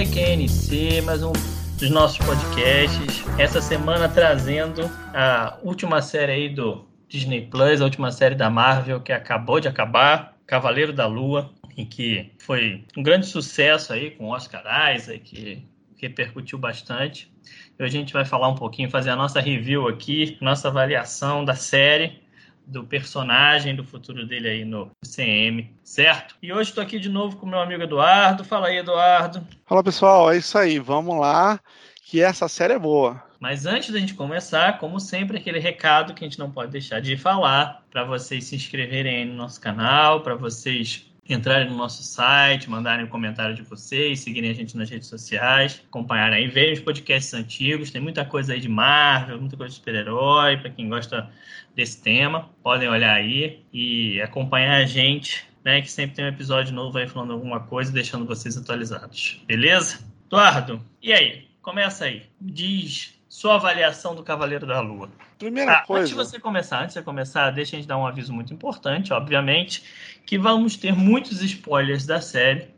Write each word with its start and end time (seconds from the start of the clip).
TQNC, 0.00 1.02
mais 1.02 1.22
um 1.22 1.30
dos 1.78 1.90
nossos 1.90 2.16
podcasts. 2.24 3.22
Essa 3.38 3.60
semana 3.60 4.08
trazendo 4.08 4.90
a 5.12 5.58
última 5.62 6.00
série 6.00 6.32
aí 6.32 6.48
do 6.48 6.88
Disney 7.06 7.42
Plus, 7.42 7.82
a 7.82 7.84
última 7.84 8.10
série 8.10 8.34
da 8.34 8.48
Marvel 8.48 9.02
que 9.02 9.12
acabou 9.12 9.60
de 9.60 9.68
acabar, 9.68 10.38
Cavaleiro 10.46 10.90
da 10.90 11.06
Lua, 11.06 11.50
em 11.76 11.84
que 11.84 12.32
foi 12.38 12.82
um 12.96 13.02
grande 13.02 13.26
sucesso 13.26 13.92
aí 13.92 14.12
com 14.12 14.28
Oscar 14.28 14.62
Isaac, 14.96 15.20
que 15.20 15.68
repercutiu 16.00 16.56
bastante. 16.56 17.30
Hoje 17.78 17.98
a 17.98 18.00
gente 18.00 18.14
vai 18.14 18.24
falar 18.24 18.48
um 18.48 18.54
pouquinho, 18.54 18.88
fazer 18.88 19.10
a 19.10 19.16
nossa 19.16 19.38
review 19.38 19.86
aqui, 19.86 20.38
nossa 20.40 20.68
avaliação 20.68 21.44
da 21.44 21.54
série 21.54 22.22
do 22.70 22.84
personagem, 22.84 23.74
do 23.74 23.84
futuro 23.84 24.24
dele 24.26 24.48
aí 24.48 24.64
no 24.64 24.90
CM, 25.04 25.74
certo? 25.82 26.36
E 26.40 26.52
hoje 26.52 26.70
estou 26.70 26.82
aqui 26.82 27.00
de 27.00 27.08
novo 27.08 27.36
com 27.36 27.46
meu 27.46 27.58
amigo 27.58 27.82
Eduardo. 27.82 28.44
Fala 28.44 28.68
aí, 28.68 28.78
Eduardo. 28.78 29.44
Fala 29.66 29.82
pessoal, 29.82 30.30
é 30.30 30.38
isso 30.38 30.56
aí, 30.56 30.78
vamos 30.78 31.18
lá, 31.18 31.58
que 32.04 32.22
essa 32.22 32.48
série 32.48 32.74
é 32.74 32.78
boa. 32.78 33.22
Mas 33.40 33.66
antes 33.66 33.90
da 33.90 33.98
gente 33.98 34.14
começar, 34.14 34.78
como 34.78 35.00
sempre, 35.00 35.38
aquele 35.38 35.58
recado 35.58 36.14
que 36.14 36.22
a 36.24 36.28
gente 36.28 36.38
não 36.38 36.50
pode 36.50 36.70
deixar 36.70 37.00
de 37.00 37.16
falar 37.16 37.82
para 37.90 38.04
vocês 38.04 38.44
se 38.44 38.54
inscreverem 38.54 39.16
aí 39.16 39.24
no 39.24 39.34
nosso 39.34 39.60
canal, 39.60 40.20
para 40.20 40.34
vocês 40.34 41.09
entrarem 41.28 41.68
no 41.68 41.76
nosso 41.76 42.02
site, 42.02 42.68
mandarem 42.68 43.04
um 43.04 43.08
comentário 43.08 43.54
de 43.54 43.62
vocês, 43.62 44.20
seguirem 44.20 44.50
a 44.50 44.54
gente 44.54 44.76
nas 44.76 44.90
redes 44.90 45.08
sociais, 45.08 45.82
acompanharem 45.86 46.44
aí, 46.44 46.48
verem 46.48 46.72
os 46.72 46.80
podcasts 46.80 47.32
antigos, 47.34 47.90
tem 47.90 48.00
muita 48.00 48.24
coisa 48.24 48.52
aí 48.52 48.60
de 48.60 48.68
Marvel, 48.68 49.38
muita 49.40 49.56
coisa 49.56 49.70
de 49.70 49.78
super-herói, 49.78 50.56
para 50.56 50.70
quem 50.70 50.88
gosta 50.88 51.30
desse 51.74 52.02
tema, 52.02 52.50
podem 52.62 52.88
olhar 52.88 53.14
aí 53.14 53.64
e 53.72 54.20
acompanhar 54.20 54.76
a 54.76 54.86
gente, 54.86 55.44
né, 55.64 55.80
que 55.80 55.90
sempre 55.90 56.16
tem 56.16 56.24
um 56.24 56.28
episódio 56.28 56.74
novo 56.74 56.98
aí 56.98 57.06
falando 57.06 57.32
alguma 57.32 57.60
coisa, 57.60 57.92
deixando 57.92 58.26
vocês 58.26 58.56
atualizados. 58.56 59.42
Beleza? 59.46 60.04
Eduardo, 60.26 60.84
e 61.02 61.12
aí? 61.12 61.48
Começa 61.62 62.06
aí. 62.06 62.22
Diz 62.40 63.19
sua 63.30 63.54
avaliação 63.54 64.12
do 64.12 64.24
Cavaleiro 64.24 64.66
da 64.66 64.80
Lua. 64.80 65.08
Primeira 65.38 65.74
ah, 65.74 65.86
coisa. 65.86 66.02
Antes 66.02 66.10
de 66.10 66.16
você 66.16 66.40
começar, 66.40 66.82
antes 66.82 66.96
de 66.96 67.02
começar, 67.02 67.48
deixa 67.52 67.76
a 67.76 67.78
gente 67.78 67.88
dar 67.88 67.96
um 67.96 68.04
aviso 68.04 68.32
muito 68.32 68.52
importante, 68.52 69.12
obviamente, 69.12 69.84
que 70.26 70.36
vamos 70.36 70.76
ter 70.76 70.92
muitos 70.92 71.40
spoilers 71.40 72.04
da 72.04 72.20
série. 72.20 72.68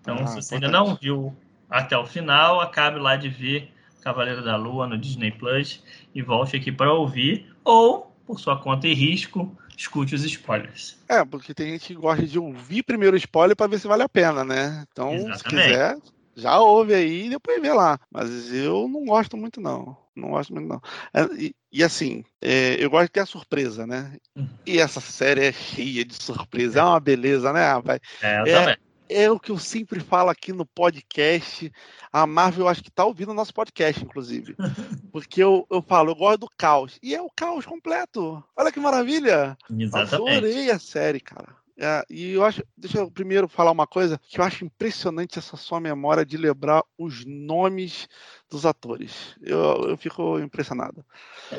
Então, 0.00 0.18
Ah, 0.18 0.26
se 0.26 0.42
você 0.42 0.56
ainda 0.56 0.68
não 0.68 0.96
viu 0.96 1.32
até 1.70 1.96
o 1.96 2.04
final, 2.04 2.60
acabe 2.60 2.98
lá 2.98 3.14
de 3.14 3.28
ver 3.28 3.72
Cavaleiro 4.02 4.42
da 4.42 4.56
Lua 4.56 4.88
no 4.88 4.98
Disney 4.98 5.30
Plus 5.30 5.80
e 6.12 6.20
volte 6.20 6.56
aqui 6.56 6.72
para 6.72 6.92
ouvir, 6.92 7.46
ou, 7.62 8.12
por 8.26 8.40
sua 8.40 8.58
conta 8.58 8.88
e 8.88 8.94
risco, 8.94 9.56
escute 9.76 10.16
os 10.16 10.24
spoilers. 10.24 10.98
É, 11.08 11.24
porque 11.24 11.54
tem 11.54 11.70
gente 11.70 11.86
que 11.86 11.94
gosta 11.94 12.26
de 12.26 12.36
ouvir 12.36 12.82
primeiro 12.82 13.14
o 13.14 13.18
spoiler 13.18 13.54
pra 13.54 13.68
ver 13.68 13.78
se 13.78 13.86
vale 13.86 14.02
a 14.02 14.08
pena, 14.08 14.42
né? 14.42 14.84
Então, 14.90 15.10
se 15.10 15.18
Exatamente. 15.18 15.68
quiser, 15.68 15.96
já 16.40 16.58
ouve 16.58 16.94
aí 16.94 17.26
e 17.26 17.30
depois 17.30 17.60
vê 17.60 17.72
lá. 17.72 17.98
Mas 18.10 18.52
eu 18.52 18.88
não 18.88 19.04
gosto 19.04 19.36
muito, 19.36 19.60
não. 19.60 19.96
Não 20.16 20.30
gosto 20.30 20.52
muito, 20.52 20.68
não. 20.68 20.80
É, 21.14 21.22
E, 21.34 21.54
e 21.72 21.84
assim, 21.84 22.24
é, 22.40 22.76
eu 22.78 22.90
gosto 22.90 23.04
de 23.06 23.12
ter 23.12 23.20
a 23.20 23.26
surpresa, 23.26 23.86
né? 23.86 24.16
Hum. 24.36 24.48
E 24.66 24.78
essa 24.78 25.00
série 25.00 25.46
é 25.46 25.52
cheia 25.52 26.04
de 26.04 26.14
surpresa. 26.14 26.80
É 26.80 26.82
uma 26.82 27.00
beleza, 27.00 27.52
né, 27.52 27.64
rapaz? 27.72 28.00
É, 28.20 28.40
eu 28.40 28.46
É. 28.46 28.52
também. 28.60 28.76
É 29.12 29.28
o 29.28 29.40
que 29.40 29.50
eu 29.50 29.58
sempre 29.58 29.98
falo 29.98 30.30
aqui 30.30 30.52
no 30.52 30.64
podcast. 30.64 31.72
A 32.12 32.24
Marvel, 32.28 32.66
eu 32.66 32.68
acho 32.68 32.80
que 32.80 32.92
tá 32.92 33.04
ouvindo 33.04 33.30
o 33.32 33.34
nosso 33.34 33.52
podcast, 33.52 34.04
inclusive. 34.04 34.54
Porque 35.12 35.42
eu, 35.42 35.66
eu 35.68 35.82
falo, 35.82 36.12
eu 36.12 36.14
gosto 36.14 36.38
do 36.40 36.50
caos. 36.56 36.96
E 37.02 37.12
é 37.12 37.20
o 37.20 37.28
caos 37.34 37.66
completo. 37.66 38.40
Olha 38.56 38.70
que 38.70 38.78
maravilha! 38.78 39.58
Exatamente. 39.68 40.14
Adorei 40.14 40.70
a 40.70 40.78
série, 40.78 41.18
cara. 41.18 41.56
É, 41.82 42.04
e 42.10 42.32
eu 42.32 42.44
acho. 42.44 42.62
Deixa 42.76 42.98
eu 42.98 43.10
primeiro 43.10 43.48
falar 43.48 43.70
uma 43.70 43.86
coisa 43.86 44.20
que 44.28 44.38
eu 44.38 44.44
acho 44.44 44.66
impressionante 44.66 45.38
essa 45.38 45.56
sua 45.56 45.80
memória 45.80 46.26
de 46.26 46.36
lembrar 46.36 46.84
os 46.98 47.24
nomes 47.24 48.06
dos 48.50 48.66
atores. 48.66 49.34
Eu, 49.40 49.88
eu 49.88 49.96
fico 49.96 50.38
impressionado. 50.38 51.02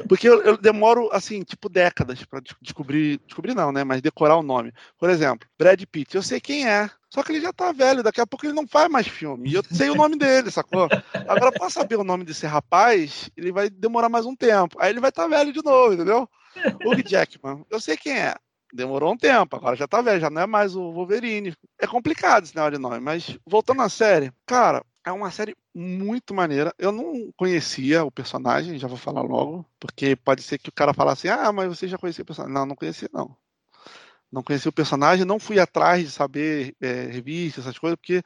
Porque 0.08 0.30
eu, 0.30 0.40
eu 0.44 0.58
demoro, 0.58 1.10
assim, 1.12 1.42
tipo, 1.42 1.68
décadas 1.68 2.24
pra 2.24 2.40
des- 2.40 2.56
descobrir. 2.62 3.20
Descobrir 3.26 3.56
não, 3.56 3.72
né? 3.72 3.84
Mas 3.84 4.00
decorar 4.00 4.38
o 4.38 4.44
nome. 4.44 4.72
Por 5.00 5.10
exemplo, 5.10 5.50
Brad 5.58 5.82
Pitt, 5.92 6.16
eu 6.16 6.22
sei 6.22 6.40
quem 6.40 6.70
é. 6.70 6.88
Só 7.10 7.24
que 7.24 7.32
ele 7.32 7.42
já 7.42 7.52
tá 7.52 7.72
velho, 7.72 8.04
daqui 8.04 8.22
a 8.22 8.28
pouco 8.28 8.46
ele 8.46 8.54
não 8.54 8.68
faz 8.68 8.90
mais 8.92 9.08
filme. 9.08 9.50
E 9.50 9.56
eu 9.56 9.64
sei 9.72 9.90
o 9.90 9.96
nome 9.96 10.18
dele, 10.18 10.52
sacou? 10.52 10.88
Agora, 11.28 11.52
pra 11.52 11.68
saber 11.72 11.96
o 11.96 12.04
nome 12.04 12.24
desse 12.24 12.46
rapaz, 12.46 13.28
ele 13.36 13.52
vai 13.52 13.72
demorar 13.72 14.08
mais 14.08 14.28
um 14.28 14.36
tempo. 14.36 14.78
Aí 14.80 14.92
ele 14.92 15.00
vai 15.00 15.10
estar 15.10 15.28
velho 15.28 15.52
de 15.52 15.64
novo, 15.64 15.94
entendeu? 15.96 16.30
Hugh 16.86 17.04
Jackman, 17.04 17.66
eu 17.72 17.82
sei 17.82 17.98
quem 17.98 18.14
é. 18.20 18.36
Demorou 18.74 19.14
um 19.14 19.18
tempo, 19.18 19.56
agora 19.56 19.76
já 19.76 19.88
tá 19.88 20.02
velho, 20.02 20.22
já 20.22 20.30
não 20.30 20.42
é 20.42 20.48
mais 20.48 20.76
o 20.76 20.92
Wolverine. 20.92 21.54
É 21.80 21.86
complicado 21.86 22.46
esse 22.46 22.56
negócio 22.56 22.78
de 22.78 22.82
nome, 22.82 23.00
mas 23.00 23.38
voltando 23.46 23.82
à 23.82 23.90
série, 23.90 24.32
cara, 24.46 24.84
é 25.04 25.12
uma 25.12 25.32
série 25.32 25.56
muito 25.74 26.34
maneira. 26.34 26.74
Eu 26.78 26.92
não 26.92 27.32
conhecia 27.36 28.04
o 28.04 28.12
personagem, 28.12 28.78
já 28.78 28.88
vou 28.88 28.98
falar 28.98 29.22
logo, 29.22 29.66
porque 29.80 30.16
pode 30.16 30.42
ser 30.42 30.58
que 30.58 30.70
o 30.70 30.74
cara 30.74 30.94
falasse 30.94 31.28
assim: 31.28 31.42
ah, 31.42 31.52
mas 31.52 31.68
você 31.68 31.88
já 31.88 31.98
conhecia 31.98 32.24
o 32.24 32.26
personagem. 32.26 32.54
Não, 32.54 32.66
não 32.66 32.76
conhecia, 32.76 33.10
não. 33.12 33.36
Não 34.32 34.42
conhecia 34.42 34.70
o 34.70 34.74
personagem, 34.74 35.26
não 35.26 35.40
fui 35.40 35.60
atrás 35.60 36.06
de 36.06 36.12
saber 36.12 36.76
é, 36.80 37.06
revistas, 37.08 37.66
essas 37.66 37.78
coisas, 37.78 37.98
porque 37.98 38.24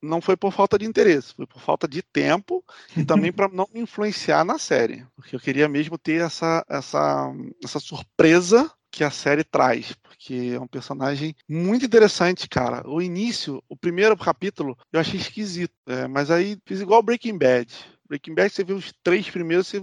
não 0.00 0.20
foi 0.22 0.36
por 0.36 0.52
falta 0.52 0.78
de 0.78 0.86
interesse, 0.86 1.34
foi 1.34 1.46
por 1.46 1.60
falta 1.60 1.86
de 1.86 2.02
tempo 2.02 2.64
e 2.96 3.04
também 3.04 3.30
para 3.32 3.48
não 3.48 3.68
me 3.72 3.80
influenciar 3.80 4.44
na 4.44 4.58
série, 4.58 5.06
porque 5.14 5.36
eu 5.36 5.40
queria 5.40 5.68
mesmo 5.68 5.98
ter 5.98 6.22
essa, 6.22 6.64
essa, 6.68 7.30
essa 7.62 7.78
surpresa 7.80 8.72
que 8.90 9.04
a 9.04 9.10
série 9.10 9.44
traz, 9.44 9.92
porque 9.94 10.52
é 10.54 10.60
um 10.60 10.66
personagem 10.66 11.34
muito 11.48 11.84
interessante, 11.84 12.48
cara. 12.48 12.88
O 12.88 13.00
início, 13.00 13.62
o 13.68 13.76
primeiro 13.76 14.16
capítulo, 14.16 14.76
eu 14.92 15.00
achei 15.00 15.20
esquisito, 15.20 15.74
é, 15.86 16.08
mas 16.08 16.30
aí 16.30 16.58
fiz 16.66 16.80
igual 16.80 17.02
Breaking 17.02 17.38
Bad. 17.38 17.72
Breaking 18.08 18.34
Bad, 18.34 18.52
você 18.52 18.64
vê 18.64 18.72
os 18.72 18.92
três 19.02 19.28
primeiros, 19.28 19.68
você, 19.68 19.80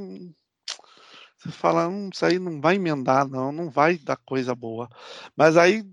você 1.37 1.51
fala, 1.51 1.87
hum, 1.87 2.09
isso 2.11 2.25
aí 2.25 2.39
não 2.39 2.59
vai 2.59 2.75
emendar, 2.75 3.27
não, 3.27 3.51
não 3.51 3.69
vai 3.69 3.97
dar 3.97 4.17
coisa 4.17 4.55
boa. 4.55 4.89
Mas 5.35 5.55
aí, 5.55 5.83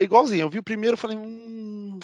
igualzinho, 0.00 0.42
eu 0.42 0.50
vi 0.50 0.58
o 0.58 0.64
primeiro, 0.64 0.96
falei, 0.96 1.16
hum, 1.18 1.98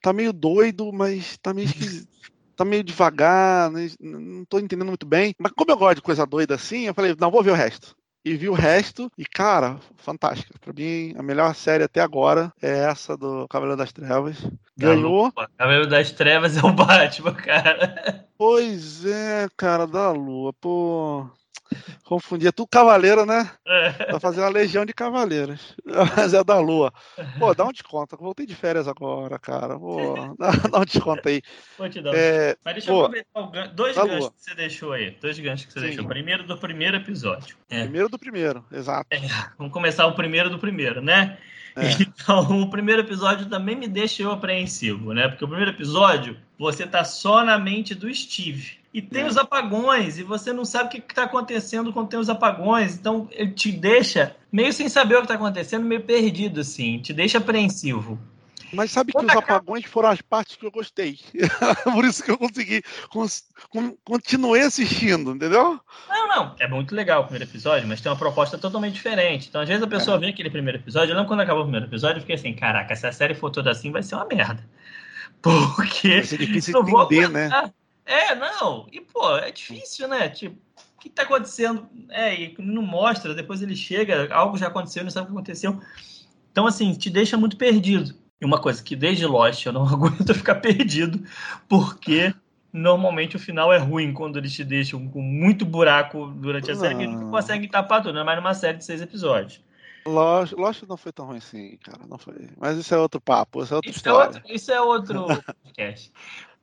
tá 0.00 0.12
meio 0.12 0.32
doido, 0.32 0.90
mas 0.92 1.36
tá 1.38 1.52
meio 1.52 1.66
esquisito. 1.68 2.08
Tá 2.56 2.64
meio 2.64 2.84
devagar, 2.84 3.70
né, 3.70 3.88
não 3.98 4.44
tô 4.44 4.58
entendendo 4.58 4.88
muito 4.88 5.06
bem. 5.06 5.34
Mas 5.38 5.52
como 5.52 5.70
eu 5.70 5.78
gosto 5.78 5.96
de 5.96 6.02
coisa 6.02 6.26
doida 6.26 6.56
assim, 6.56 6.82
eu 6.82 6.94
falei, 6.94 7.16
não, 7.18 7.30
vou 7.30 7.42
ver 7.42 7.52
o 7.52 7.54
resto. 7.54 7.96
E 8.22 8.34
vi 8.36 8.50
o 8.50 8.54
resto, 8.54 9.10
e 9.16 9.24
cara, 9.24 9.78
fantástica. 9.96 10.58
Pra 10.60 10.74
mim, 10.74 11.14
a 11.16 11.22
melhor 11.22 11.54
série 11.54 11.84
até 11.84 12.00
agora 12.00 12.52
é 12.60 12.80
essa 12.80 13.16
do 13.16 13.48
Cavaleiro 13.48 13.78
das 13.78 13.92
Trevas. 13.92 14.36
Ganhou. 14.76 15.32
Cavaleiro 15.56 15.86
das 15.86 16.12
Trevas 16.12 16.56
é 16.56 16.60
o 16.60 16.72
Batman, 16.72 17.34
cara. 17.34 18.26
Pois 18.36 19.06
é, 19.06 19.48
cara, 19.56 19.86
da 19.86 20.10
lua. 20.10 20.52
Pô, 20.52 21.26
confundia 22.04 22.52
tudo 22.52 22.68
cavaleiro, 22.68 23.24
né? 23.24 23.50
É. 23.66 24.10
Vai 24.12 24.20
fazer 24.20 24.40
uma 24.40 24.48
legião 24.48 24.84
de 24.84 24.92
cavaleiros. 24.92 25.76
Mas 26.16 26.34
é 26.34 26.42
da 26.42 26.58
lua. 26.58 26.92
Pô, 27.38 27.54
dá 27.54 27.64
um 27.64 27.72
desconto. 27.72 28.16
Voltei 28.16 28.46
de 28.46 28.54
férias 28.54 28.88
agora, 28.88 29.38
cara. 29.38 29.78
Pô, 29.78 30.14
dá, 30.38 30.50
dá 30.50 30.78
um 30.80 30.84
desconto 30.84 31.28
aí. 31.28 31.42
Vou 31.78 31.88
te 31.88 32.00
dar 32.00 32.14
É, 32.14 32.56
Mas 32.64 32.74
deixa 32.74 32.90
eu 32.90 32.94
Pô, 32.94 33.00
aproveitar 33.04 33.40
o 33.40 33.46
gan- 33.50 33.72
dois 33.74 33.94
tá 33.94 34.02
ganchos 34.04 34.18
boa. 34.18 34.30
que 34.32 34.42
você 34.42 34.54
deixou 34.54 34.92
aí. 34.92 35.16
Dois 35.20 35.38
ganchos 35.38 35.66
que 35.66 35.72
você 35.72 35.80
Sim. 35.80 35.86
deixou. 35.86 36.06
Primeiro 36.06 36.42
do 36.44 36.56
primeiro 36.58 36.96
episódio. 36.96 37.56
É, 37.68 37.82
primeiro 37.82 38.08
do 38.08 38.18
primeiro, 38.18 38.64
exato. 38.72 39.08
vamos 39.58 39.72
começar 39.72 40.06
o 40.06 40.12
primeiro 40.14 40.50
do 40.50 40.58
primeiro, 40.58 41.00
né? 41.00 41.38
É. 41.76 42.02
Então, 42.02 42.62
o 42.62 42.68
primeiro 42.68 43.02
episódio 43.02 43.48
também 43.48 43.76
me 43.76 43.86
deixa 43.86 44.24
eu 44.24 44.32
apreensivo, 44.32 45.12
né? 45.14 45.28
Porque 45.28 45.44
o 45.44 45.48
primeiro 45.48 45.70
episódio, 45.70 46.36
você 46.58 46.84
tá 46.84 47.04
só 47.04 47.44
na 47.44 47.56
mente 47.58 47.94
do 47.94 48.12
Steve. 48.12 48.79
E 48.92 49.00
tem 49.00 49.22
É. 49.22 49.26
os 49.26 49.36
apagões, 49.36 50.18
e 50.18 50.22
você 50.24 50.52
não 50.52 50.64
sabe 50.64 50.88
o 50.88 50.90
que 50.90 50.98
está 50.98 51.22
acontecendo 51.24 51.92
quando 51.92 52.08
tem 52.08 52.18
os 52.18 52.28
apagões. 52.28 52.94
Então, 52.96 53.28
ele 53.30 53.52
te 53.52 53.70
deixa 53.70 54.34
meio 54.50 54.72
sem 54.72 54.88
saber 54.88 55.14
o 55.14 55.18
que 55.18 55.24
está 55.26 55.34
acontecendo, 55.34 55.84
meio 55.86 56.00
perdido, 56.02 56.60
assim. 56.60 56.98
Te 56.98 57.12
deixa 57.12 57.38
apreensivo. 57.38 58.18
Mas 58.72 58.92
sabe 58.92 59.10
que 59.12 59.18
os 59.18 59.24
acaba- 59.24 59.40
apagões 59.40 59.84
foram 59.84 60.08
as 60.10 60.20
partes 60.20 60.54
que 60.56 60.64
eu 60.64 60.70
gostei. 60.70 61.18
Por 61.92 62.04
isso 62.04 62.22
que 62.22 62.30
eu 62.30 62.38
consegui. 62.38 62.82
cons- 63.10 63.44
con- 63.68 63.96
continuei 64.04 64.62
assistindo, 64.62 65.32
entendeu? 65.32 65.80
Não, 66.08 66.28
não. 66.28 66.54
É 66.58 66.68
muito 66.68 66.94
legal 66.94 67.20
o 67.22 67.24
primeiro 67.24 67.44
episódio, 67.50 67.86
mas 67.88 68.00
tem 68.00 68.10
uma 68.10 68.18
proposta 68.18 68.56
totalmente 68.58 68.94
diferente. 68.94 69.48
Então, 69.48 69.60
às 69.60 69.66
vezes, 69.68 69.82
a 69.82 69.88
pessoa 69.88 70.18
vê 70.18 70.28
aquele 70.28 70.50
primeiro 70.50 70.78
episódio. 70.78 71.10
Eu 71.12 71.16
lembro 71.16 71.28
quando 71.28 71.40
acabou 71.40 71.62
o 71.62 71.64
primeiro 71.66 71.86
episódio, 71.86 72.18
eu 72.18 72.20
fiquei 72.20 72.36
assim: 72.36 72.52
caraca, 72.54 72.94
se 72.94 73.06
a 73.06 73.12
série 73.12 73.34
for 73.34 73.50
toda 73.50 73.70
assim, 73.72 73.90
vai 73.90 74.02
ser 74.04 74.14
uma 74.16 74.24
merda. 74.26 74.64
Porque. 75.42 76.08
Vai 76.08 76.22
ser 76.24 76.38
difícil 76.38 76.72
não 76.74 76.84
vou 76.84 77.02
entender, 77.04 77.28
né? 77.28 77.72
É, 78.04 78.34
não. 78.34 78.86
E, 78.90 79.00
pô, 79.00 79.36
é 79.36 79.50
difícil, 79.50 80.08
né? 80.08 80.28
Tipo, 80.28 80.56
o 80.96 81.00
que 81.00 81.08
tá 81.08 81.22
acontecendo? 81.22 81.88
É, 82.10 82.34
e 82.34 82.54
não 82.58 82.82
mostra, 82.82 83.34
depois 83.34 83.62
ele 83.62 83.76
chega, 83.76 84.32
algo 84.34 84.58
já 84.58 84.66
aconteceu, 84.68 85.02
não 85.02 85.10
sabe 85.10 85.24
o 85.24 85.26
que 85.28 85.32
aconteceu. 85.32 85.80
Então, 86.50 86.66
assim, 86.66 86.92
te 86.94 87.08
deixa 87.08 87.36
muito 87.36 87.56
perdido. 87.56 88.14
E 88.40 88.44
uma 88.44 88.60
coisa 88.60 88.82
que 88.82 88.96
desde 88.96 89.26
Lost 89.26 89.64
eu 89.66 89.72
não 89.72 89.86
aguento 89.88 90.34
ficar 90.34 90.56
perdido, 90.56 91.22
porque 91.68 92.34
normalmente 92.72 93.36
o 93.36 93.38
final 93.38 93.72
é 93.72 93.78
ruim 93.78 94.12
quando 94.12 94.38
eles 94.38 94.52
te 94.52 94.64
deixam 94.64 95.08
com 95.08 95.20
muito 95.20 95.64
buraco 95.66 96.26
durante 96.28 96.70
a 96.70 96.74
série, 96.74 96.96
que 96.96 97.06
não 97.06 97.20
Não. 97.20 97.30
conseguem 97.30 97.68
tapar 97.68 98.02
tudo, 98.02 98.14
não 98.14 98.22
é 98.22 98.24
mais 98.24 98.38
numa 98.38 98.54
série 98.54 98.78
de 98.78 98.84
seis 98.84 99.00
episódios. 99.02 99.60
Lost, 100.06 100.52
Lost 100.52 100.82
não 100.84 100.96
foi 100.96 101.12
tão 101.12 101.26
ruim 101.26 101.36
assim, 101.38 101.76
cara. 101.76 102.00
Não 102.08 102.16
foi. 102.16 102.48
Mas 102.56 102.78
isso 102.78 102.94
é 102.94 102.98
outro 102.98 103.20
papo, 103.20 103.62
isso 103.62 103.74
é 103.74 103.76
outra 103.76 103.90
Isso 103.90 104.08
é 104.08 104.12
outro, 104.12 104.42
isso 104.46 104.72
é 104.72 104.80
outro 104.80 105.26
podcast. 105.62 106.12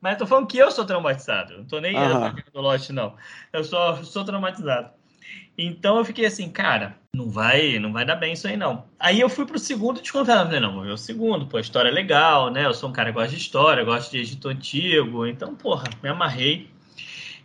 Mas 0.00 0.12
eu 0.12 0.18
tô 0.18 0.26
falando 0.26 0.46
que 0.46 0.58
eu 0.58 0.70
sou 0.70 0.84
traumatizado. 0.84 1.58
Não 1.58 1.64
tô 1.64 1.80
nem 1.80 1.96
atacando 1.96 2.50
do 2.52 2.60
Lost, 2.60 2.90
não. 2.90 3.14
Eu 3.52 3.64
só 3.64 4.02
sou 4.04 4.24
traumatizado. 4.24 4.90
Então 5.56 5.98
eu 5.98 6.04
fiquei 6.04 6.24
assim, 6.24 6.48
cara, 6.48 6.96
não 7.12 7.28
vai, 7.30 7.80
não 7.80 7.92
vai 7.92 8.04
dar 8.04 8.14
bem 8.14 8.32
isso 8.32 8.46
aí, 8.46 8.56
não. 8.56 8.84
Aí 8.98 9.18
eu 9.18 9.28
fui 9.28 9.44
pro 9.44 9.58
segundo 9.58 10.00
desconfiado. 10.00 10.46
Falei, 10.46 10.60
não, 10.60 10.74
vou 10.74 10.84
ver 10.84 10.92
o 10.92 10.96
segundo, 10.96 11.46
pô, 11.46 11.56
a 11.56 11.60
história 11.60 11.88
é 11.88 11.92
legal, 11.92 12.50
né? 12.50 12.64
Eu 12.64 12.72
sou 12.72 12.88
um 12.88 12.92
cara 12.92 13.10
que 13.10 13.18
gosta 13.18 13.30
de 13.30 13.42
história, 13.42 13.84
gosto 13.84 14.12
de 14.12 14.18
Egito 14.18 14.48
Antigo. 14.48 15.26
Então, 15.26 15.56
porra, 15.56 15.84
me 16.00 16.08
amarrei. 16.08 16.70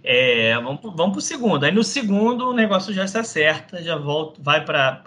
É, 0.05 0.53
vamos, 0.55 0.81
vamos 0.83 1.13
pro 1.13 1.21
segundo. 1.21 1.63
Aí 1.63 1.71
no 1.71 1.81
segundo 1.81 2.49
o 2.49 2.53
negócio 2.53 2.93
já 2.93 3.07
se 3.07 3.17
acerta, 3.17 3.81
já 3.81 3.95
volta, 3.95 4.41
vai 4.43 4.63
para 4.65 5.01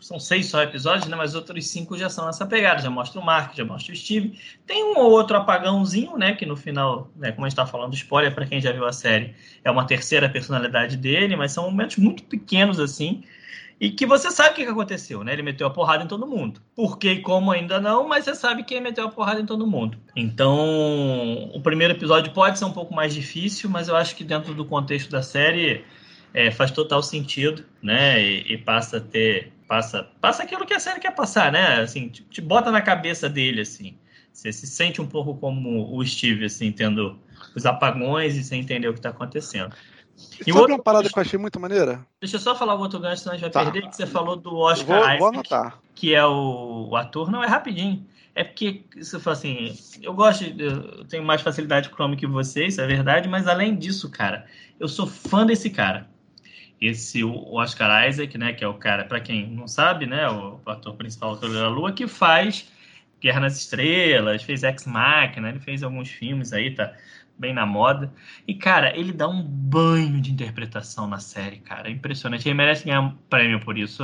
são 0.00 0.18
seis 0.18 0.46
só 0.46 0.60
episódios, 0.62 1.06
né? 1.06 1.16
Mas 1.16 1.36
outros 1.36 1.68
cinco 1.68 1.96
já 1.96 2.10
são 2.10 2.26
nessa 2.26 2.44
pegada, 2.44 2.82
já 2.82 2.90
mostra 2.90 3.20
o 3.20 3.24
Mark, 3.24 3.54
já 3.54 3.64
mostra 3.64 3.92
o 3.92 3.96
Steve. 3.96 4.36
Tem 4.66 4.82
um 4.82 4.98
ou 4.98 5.12
outro 5.12 5.36
apagãozinho, 5.36 6.18
né? 6.18 6.34
Que 6.34 6.44
no 6.44 6.56
final, 6.56 7.08
né, 7.14 7.30
como 7.30 7.46
a 7.46 7.48
gente 7.48 7.56
tá 7.56 7.66
falando, 7.66 7.94
spoiler 7.94 8.34
para 8.34 8.44
quem 8.44 8.60
já 8.60 8.72
viu 8.72 8.84
a 8.84 8.92
série, 8.92 9.32
é 9.62 9.70
uma 9.70 9.86
terceira 9.86 10.28
personalidade 10.28 10.96
dele, 10.96 11.36
mas 11.36 11.52
são 11.52 11.64
momentos 11.70 11.98
muito 11.98 12.24
pequenos 12.24 12.80
assim. 12.80 13.22
E 13.82 13.90
que 13.90 14.06
você 14.06 14.30
sabe 14.30 14.50
o 14.50 14.54
que 14.54 14.62
aconteceu, 14.62 15.24
né? 15.24 15.32
Ele 15.32 15.42
meteu 15.42 15.66
a 15.66 15.70
porrada 15.70 16.04
em 16.04 16.06
todo 16.06 16.24
mundo. 16.24 16.62
Por 16.72 16.96
que 16.96 17.14
e 17.14 17.20
como 17.20 17.50
ainda 17.50 17.80
não, 17.80 18.06
mas 18.06 18.24
você 18.24 18.32
sabe 18.32 18.62
que 18.62 18.74
ele 18.74 18.80
meteu 18.84 19.04
a 19.04 19.10
porrada 19.10 19.40
em 19.40 19.44
todo 19.44 19.66
mundo. 19.66 19.98
Então, 20.14 21.50
o 21.52 21.60
primeiro 21.60 21.92
episódio 21.92 22.32
pode 22.32 22.60
ser 22.60 22.64
um 22.64 22.70
pouco 22.70 22.94
mais 22.94 23.12
difícil, 23.12 23.68
mas 23.68 23.88
eu 23.88 23.96
acho 23.96 24.14
que 24.14 24.22
dentro 24.22 24.54
do 24.54 24.64
contexto 24.64 25.10
da 25.10 25.20
série 25.20 25.84
é, 26.32 26.48
faz 26.52 26.70
total 26.70 27.02
sentido, 27.02 27.64
né? 27.82 28.22
E, 28.22 28.52
e 28.52 28.56
passa 28.56 28.98
a 28.98 29.00
ter. 29.00 29.52
Passa, 29.66 30.08
passa 30.20 30.44
aquilo 30.44 30.64
que 30.64 30.74
a 30.74 30.78
série 30.78 31.00
quer 31.00 31.16
passar, 31.16 31.50
né? 31.50 31.80
Assim, 31.80 32.08
te, 32.08 32.22
te 32.22 32.40
bota 32.40 32.70
na 32.70 32.80
cabeça 32.80 33.28
dele, 33.28 33.62
assim. 33.62 33.96
Você 34.32 34.52
se 34.52 34.64
sente 34.68 35.02
um 35.02 35.06
pouco 35.08 35.34
como 35.34 35.92
o 35.92 36.06
Steve, 36.06 36.44
assim, 36.44 36.70
tendo 36.70 37.18
os 37.52 37.66
apagões 37.66 38.36
e 38.36 38.44
sem 38.44 38.60
entender 38.60 38.86
o 38.86 38.92
que 38.92 39.00
está 39.00 39.08
acontecendo. 39.08 39.74
E 40.40 40.44
Sabe 40.44 40.52
outro- 40.58 40.74
uma 40.74 40.82
parada 40.82 41.08
que 41.08 41.16
eu 41.18 41.20
achei 41.22 41.38
muito 41.38 41.58
maneira? 41.60 42.04
Deixa 42.20 42.36
eu 42.36 42.40
só 42.40 42.54
falar 42.54 42.74
o 42.74 42.80
outro 42.80 42.98
gancho, 42.98 43.22
senão 43.22 43.34
a 43.34 43.38
gente 43.38 43.52
vai 43.52 43.64
Tá. 43.64 43.70
perder, 43.70 43.88
que 43.88 43.96
você 43.96 44.06
falou 44.06 44.36
do 44.36 44.50
Eu 44.50 44.56
Oscar 44.56 44.86
vou, 44.86 44.98
Isaac, 45.04 45.18
vou 45.18 45.28
anotar. 45.28 45.78
que 45.94 46.14
é 46.14 46.24
o, 46.24 46.88
o 46.90 46.96
ator, 46.96 47.30
não 47.30 47.42
é 47.44 47.46
rapidinho. 47.46 48.04
É 48.34 48.42
porque, 48.42 48.82
você 48.96 49.20
fala 49.20 49.36
assim, 49.36 49.76
eu 50.02 50.14
gosto, 50.14 50.42
eu 50.44 51.04
tenho 51.04 51.22
mais 51.22 51.42
facilidade 51.42 51.88
com 51.90 51.94
o 51.94 51.96
Chrome 51.98 52.16
que 52.16 52.26
vocês, 52.26 52.78
é 52.78 52.86
verdade, 52.86 53.28
mas 53.28 53.46
além 53.46 53.76
disso, 53.76 54.10
cara, 54.10 54.46
eu 54.80 54.88
sou 54.88 55.06
fã 55.06 55.44
desse 55.44 55.68
cara. 55.68 56.08
Esse, 56.80 57.22
o 57.22 57.54
Oscar 57.54 58.08
Isaac, 58.08 58.36
né, 58.38 58.52
que 58.54 58.64
é 58.64 58.66
o 58.68 58.74
cara, 58.74 59.04
para 59.04 59.20
quem 59.20 59.46
não 59.48 59.68
sabe, 59.68 60.06
né, 60.06 60.28
o 60.28 60.58
ator 60.66 60.94
principal 60.96 61.36
do 61.36 61.52
da 61.52 61.68
Lua, 61.68 61.92
que 61.92 62.08
faz 62.08 62.66
Guerra 63.20 63.38
nas 63.40 63.56
Estrelas, 63.58 64.42
fez 64.42 64.64
Ex 64.64 64.84
Machina, 64.86 65.50
ele 65.50 65.60
fez 65.60 65.82
alguns 65.84 66.08
filmes 66.08 66.52
aí, 66.52 66.74
tá 66.74 66.92
bem 67.42 67.52
na 67.54 67.66
moda. 67.66 68.12
E, 68.48 68.54
cara, 68.54 68.96
ele 68.98 69.12
dá 69.12 69.28
um 69.28 69.42
banho 69.42 70.20
de 70.20 70.32
interpretação 70.32 71.06
na 71.08 71.18
série, 71.18 71.58
cara. 71.58 71.88
É 71.88 71.92
impressionante. 71.92 72.48
Ele 72.48 72.54
merece 72.54 72.84
ganhar 72.86 73.00
um 73.02 73.16
prêmio 73.28 73.60
por 73.60 73.76
isso. 73.78 74.02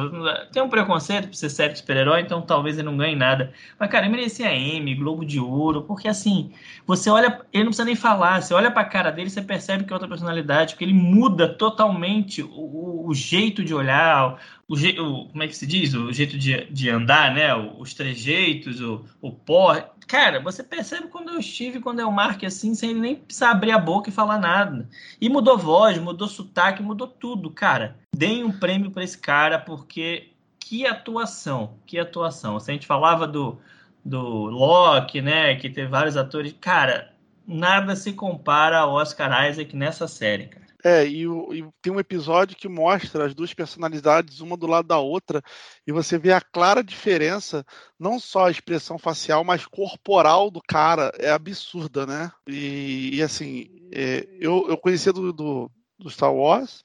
Tem 0.53 0.63
um 0.63 0.69
preconceito 0.69 1.29
por 1.29 1.35
ser 1.35 1.51
série 1.51 1.73
de 1.73 1.79
super-herói, 1.79 2.21
então 2.21 2.43
talvez 2.43 2.77
ele 2.79 2.87
não 2.87 2.97
ganhe 2.97 3.17
nada. 3.17 3.53
Mas, 3.79 3.91
cara, 3.91 4.07
ele 4.07 4.17
merecia 4.17 4.53
M, 4.55 4.95
Globo 4.97 5.25
de 5.25 5.41
Ouro, 5.41 5.83
porque 5.83 6.09
assim, 6.09 6.53
você 6.87 7.11
olha, 7.11 7.41
ele 7.53 7.65
não 7.65 7.71
precisa 7.71 7.85
nem 7.85 7.95
falar, 7.97 8.43
você 8.43 8.55
olha 8.55 8.71
pra 8.71 8.85
cara 8.85 9.11
dele, 9.11 9.31
você 9.31 9.43
percebe 9.43 9.85
que 9.85 9.93
é 9.93 9.95
outra 9.95 10.09
personalidade, 10.09 10.75
porque 10.75 10.85
ele 10.85 10.93
muda 10.95 11.49
totalmente 11.49 12.43
o, 12.43 12.49
o- 12.51 13.09
o 13.09 13.15
jeito 13.15 13.65
de 13.65 13.75
olhar, 13.75 14.39
o, 14.69 14.75
o- 14.75 15.29
como 15.29 15.43
é 15.43 15.49
que 15.49 15.57
se 15.57 15.67
diz? 15.67 15.95
O 15.95 16.13
jeito 16.13 16.37
de, 16.39 16.65
de 16.67 16.91
andar, 16.91 17.35
né? 17.35 17.55
Os 17.55 17.95
trejeitos, 17.95 18.81
o, 18.81 19.05
o 19.21 19.33
pó. 19.33 19.75
Cara, 20.07 20.41
você 20.41 20.63
percebe 20.63 21.09
quando 21.09 21.31
eu 21.31 21.39
estive, 21.39 21.81
quando 21.81 22.01
o 22.01 22.13
Mark 22.13 22.43
assim, 22.45 22.75
sem 22.75 22.95
nem 22.95 23.17
precisar 23.17 23.51
abrir 23.51 23.73
a 23.73 23.79
boca 23.79 24.09
e 24.09 24.13
falar 24.13 24.39
nada. 24.39 24.89
E 25.21 25.29
mudou 25.29 25.59
voz, 25.59 25.99
mudou 25.99 26.29
sotaque, 26.29 26.83
mudou 26.83 27.07
tudo, 27.09 27.51
cara. 27.51 27.97
Deem 28.15 28.45
um 28.45 28.53
prêmio 28.53 28.91
pra 28.91 29.05
esse 29.05 29.19
cara, 29.19 29.59
porque 29.59 30.31
que 30.61 30.87
atuação, 30.87 31.79
que 31.87 31.99
atuação. 31.99 32.59
Se 32.61 32.71
a 32.71 32.75
gente 32.75 32.87
falava 32.87 33.27
do, 33.27 33.59
do 34.05 34.21
Loki, 34.47 35.21
né, 35.23 35.57
que 35.57 35.71
teve 35.71 35.89
vários 35.89 36.17
atores, 36.17 36.55
cara, 36.61 37.15
nada 37.47 37.97
se 37.97 38.13
compara 38.13 38.79
ao 38.81 38.93
Oscar 38.95 39.49
Isaac 39.49 39.75
nessa 39.77 40.07
série, 40.09 40.47
cara. 40.49 40.68
É, 40.85 41.05
e, 41.07 41.27
o- 41.27 41.53
e 41.53 41.69
tem 41.83 41.93
um 41.93 41.99
episódio 41.99 42.57
que 42.57 42.69
mostra 42.69 43.27
as 43.27 43.35
duas 43.35 43.53
personalidades, 43.53 44.41
uma 44.41 44.57
do 44.57 44.67
lado 44.67 44.87
da 44.87 44.99
outra, 44.99 45.43
e 45.87 45.91
você 45.93 46.17
vê 46.17 46.33
a 46.33 46.41
clara 46.41 46.85
diferença, 46.85 47.65
não 47.99 48.21
só 48.21 48.47
a 48.47 48.51
expressão 48.51 48.97
facial, 48.97 49.43
mas 49.43 49.67
corporal 49.67 50.51
do 50.51 50.61
cara. 50.63 51.13
É 51.19 51.31
absurda, 51.31 52.07
né? 52.07 52.31
E, 52.47 53.17
e, 53.17 53.23
assim, 53.23 53.69
é, 53.93 54.27
eu, 54.39 54.67
eu 54.69 54.77
conhecia 54.79 55.13
do, 55.13 55.33
do, 55.33 55.71
do 55.99 56.09
Star 56.11 56.33
Wars, 56.33 56.85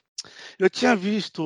eu 0.58 0.68
tinha 0.68 0.96
visto, 0.96 1.42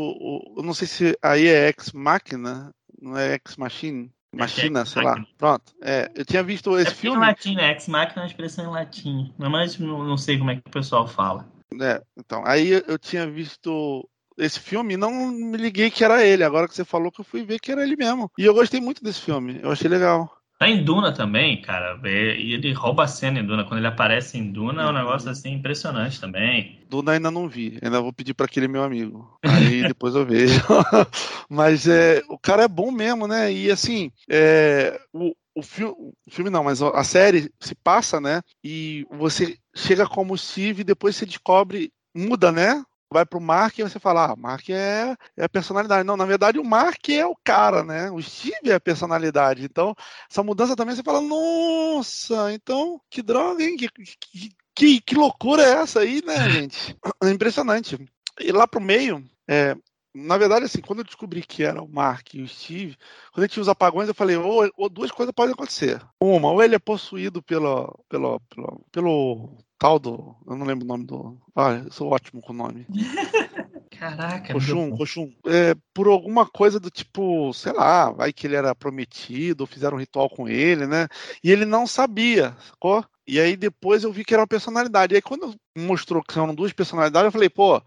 eu 0.56 0.62
não 0.62 0.72
sei 0.72 0.86
se 0.86 1.18
aí 1.22 1.46
é 1.48 1.68
Ex 1.68 1.92
Machina, 1.92 2.72
não 3.00 3.16
é 3.16 3.34
Ex 3.34 3.56
Machine? 3.56 4.10
Machina, 4.34 4.80
Ex 4.80 4.90
sei 4.90 5.02
lá. 5.02 5.10
Machina. 5.10 5.28
Pronto. 5.36 5.72
É, 5.82 6.10
eu 6.14 6.24
tinha 6.24 6.42
visto 6.42 6.78
esse 6.78 6.92
é 6.92 6.94
filme. 6.94 7.16
em 7.16 7.20
latim, 7.20 7.54
né? 7.56 7.72
Ex 7.72 7.88
Machina 7.88 8.20
é 8.20 8.20
uma 8.20 8.26
expressão 8.26 8.64
em 8.64 8.70
latim. 8.70 9.34
Mas 9.36 9.78
não, 9.78 10.04
não 10.04 10.16
sei 10.16 10.38
como 10.38 10.50
é 10.50 10.56
que 10.56 10.62
o 10.66 10.70
pessoal 10.70 11.06
fala. 11.06 11.46
É, 11.80 12.02
então, 12.16 12.42
aí 12.46 12.82
eu- 12.86 12.98
tinha 12.98 13.28
visto 13.30 14.08
esse 14.36 14.60
filme 14.60 14.94
e 14.94 14.96
não 14.96 15.28
me 15.28 15.56
liguei 15.56 15.90
que 15.90 16.04
era 16.04 16.24
ele. 16.24 16.44
Agora 16.44 16.68
que 16.68 16.74
você 16.74 16.84
falou 16.84 17.10
que 17.10 17.20
eu 17.20 17.24
fui 17.24 17.44
ver 17.44 17.58
que 17.58 17.72
era 17.72 17.82
ele 17.82 17.96
mesmo. 17.96 18.30
E 18.38 18.44
eu 18.44 18.54
gostei 18.54 18.80
muito 18.80 19.02
desse 19.02 19.20
filme. 19.20 19.58
Eu 19.62 19.70
achei 19.72 19.88
legal. 19.88 20.30
Tá 20.58 20.68
em 20.68 20.82
Duna 20.82 21.12
também, 21.12 21.60
cara. 21.62 22.00
E 22.04 22.52
ele 22.54 22.72
rouba 22.72 23.04
a 23.04 23.06
cena 23.06 23.38
em 23.38 23.46
Duna. 23.46 23.64
Quando 23.64 23.78
ele 23.78 23.86
aparece 23.86 24.38
em 24.38 24.50
Duna, 24.50 24.82
é 24.82 24.84
um 24.86 24.88
Uhum. 24.88 24.94
negócio 24.94 25.30
assim 25.30 25.52
impressionante 25.52 26.20
também. 26.20 26.80
Duna 26.88 27.12
ainda 27.12 27.30
não 27.30 27.48
vi. 27.48 27.78
Ainda 27.80 28.00
vou 28.00 28.12
pedir 28.12 28.34
para 28.34 28.46
aquele 28.46 28.66
meu 28.66 28.82
amigo. 28.82 29.38
Aí 29.44 29.84
depois 29.94 30.14
eu 30.16 30.26
vejo. 30.26 30.60
mas 31.48 31.86
é, 31.86 32.22
o 32.28 32.38
cara 32.38 32.64
é 32.64 32.68
bom 32.68 32.90
mesmo, 32.90 33.28
né? 33.28 33.52
E 33.52 33.70
assim, 33.70 34.10
é, 34.28 34.98
o, 35.12 35.32
o, 35.54 35.62
filme, 35.62 35.94
o 36.26 36.30
filme 36.30 36.50
não, 36.50 36.64
mas 36.64 36.82
a 36.82 37.04
série 37.04 37.52
se 37.60 37.74
passa, 37.76 38.20
né? 38.20 38.42
E 38.64 39.06
você 39.12 39.56
chega 39.78 40.06
como 40.06 40.36
Steve 40.36 40.80
e 40.80 40.84
depois 40.84 41.16
você 41.16 41.24
descobre, 41.24 41.92
muda, 42.14 42.50
né? 42.52 42.82
Vai 43.10 43.24
pro 43.24 43.40
Mark 43.40 43.78
e 43.78 43.82
você 43.82 43.98
fala, 43.98 44.32
ah, 44.32 44.36
Mark 44.36 44.68
é, 44.68 45.16
é 45.36 45.44
a 45.44 45.48
personalidade. 45.48 46.06
Não, 46.06 46.16
na 46.16 46.26
verdade 46.26 46.58
o 46.58 46.64
Mark 46.64 47.08
é 47.08 47.24
o 47.24 47.34
cara, 47.42 47.82
né? 47.82 48.10
O 48.10 48.20
Steve 48.20 48.70
é 48.70 48.74
a 48.74 48.80
personalidade. 48.80 49.64
Então, 49.64 49.94
essa 50.30 50.42
mudança 50.42 50.76
também 50.76 50.94
você 50.94 51.02
fala, 51.02 51.22
nossa, 51.22 52.52
então, 52.52 53.00
que 53.08 53.22
droga, 53.22 53.62
hein? 53.62 53.76
Que, 53.76 53.88
que, 53.88 54.50
que, 54.74 55.00
que 55.00 55.14
loucura 55.14 55.62
é 55.62 55.70
essa 55.70 56.00
aí, 56.00 56.22
né, 56.24 56.36
gente? 56.50 56.96
É 57.22 57.30
impressionante. 57.30 57.98
E 58.38 58.52
lá 58.52 58.68
pro 58.68 58.80
meio, 58.80 59.24
é, 59.48 59.74
na 60.14 60.36
verdade, 60.36 60.64
assim, 60.64 60.80
quando 60.80 61.00
eu 61.00 61.04
descobri 61.04 61.42
que 61.42 61.62
era 61.62 61.82
o 61.82 61.88
Mark 61.88 62.34
e 62.34 62.42
o 62.42 62.48
Steve, 62.48 62.96
quando 63.32 63.44
a 63.44 63.46
gente 63.46 63.60
os 63.60 63.68
apagões, 63.68 64.08
eu 64.08 64.14
falei, 64.14 64.36
ou, 64.36 64.70
ou 64.76 64.88
duas 64.88 65.10
coisas 65.10 65.34
podem 65.34 65.52
acontecer. 65.52 66.00
Uma, 66.20 66.50
ou 66.50 66.62
ele 66.62 66.74
é 66.74 66.78
possuído 66.78 67.42
pelo, 67.42 67.98
pelo, 68.08 68.40
pelo, 68.40 68.84
pelo 68.90 69.58
tal 69.78 69.98
do. 69.98 70.34
Eu 70.46 70.56
não 70.56 70.66
lembro 70.66 70.84
o 70.84 70.88
nome 70.88 71.04
do. 71.04 71.40
Ah, 71.54 71.82
eu 71.84 71.92
sou 71.92 72.10
ótimo 72.10 72.40
com 72.40 72.52
o 72.52 72.56
nome. 72.56 72.86
Caraca, 73.98 74.52
Roxum, 74.52 74.90
Roxum. 74.94 75.32
É, 75.46 75.74
por 75.92 76.06
alguma 76.06 76.46
coisa 76.46 76.78
do 76.78 76.90
tipo, 76.90 77.52
sei 77.52 77.72
lá, 77.72 78.10
vai 78.10 78.32
que 78.32 78.46
ele 78.46 78.54
era 78.54 78.74
prometido, 78.74 79.66
fizeram 79.66 79.96
um 79.96 80.00
ritual 80.00 80.30
com 80.30 80.48
ele, 80.48 80.86
né? 80.86 81.08
E 81.42 81.50
ele 81.50 81.64
não 81.64 81.86
sabia, 81.86 82.56
sacou? 82.68 83.04
E 83.26 83.40
aí 83.40 83.56
depois 83.56 84.04
eu 84.04 84.12
vi 84.12 84.24
que 84.24 84.32
era 84.32 84.42
uma 84.42 84.46
personalidade. 84.46 85.14
E 85.14 85.16
aí 85.16 85.22
quando 85.22 85.54
mostrou 85.76 86.22
que 86.22 86.32
são 86.32 86.54
duas 86.54 86.72
personalidades, 86.72 87.26
eu 87.26 87.32
falei, 87.32 87.48
pô, 87.48 87.82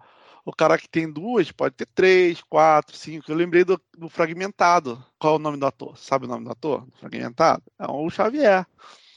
o 0.46 0.52
cara 0.52 0.78
que 0.78 0.90
tem 0.90 1.10
duas 1.10 1.52
pode 1.52 1.76
ter 1.76 1.88
três, 1.96 2.42
quatro, 2.42 2.96
cinco. 2.96 3.32
Eu 3.32 3.36
lembrei 3.36 3.64
do, 3.64 3.80
do 3.98 4.10
Fragmentado. 4.10 5.04
Qual 5.18 5.36
é 5.36 5.38
o 5.38 5.40
nome 5.40 5.58
do 5.58 5.66
ator? 5.66 5.98
Sabe 5.98 6.26
o 6.26 6.28
nome 6.28 6.44
do 6.44 6.52
ator? 6.52 6.86
do 6.86 6.98
Fragmentado? 6.98 7.64
É 7.80 7.86
o 7.90 8.10
Xavier. 8.10 8.66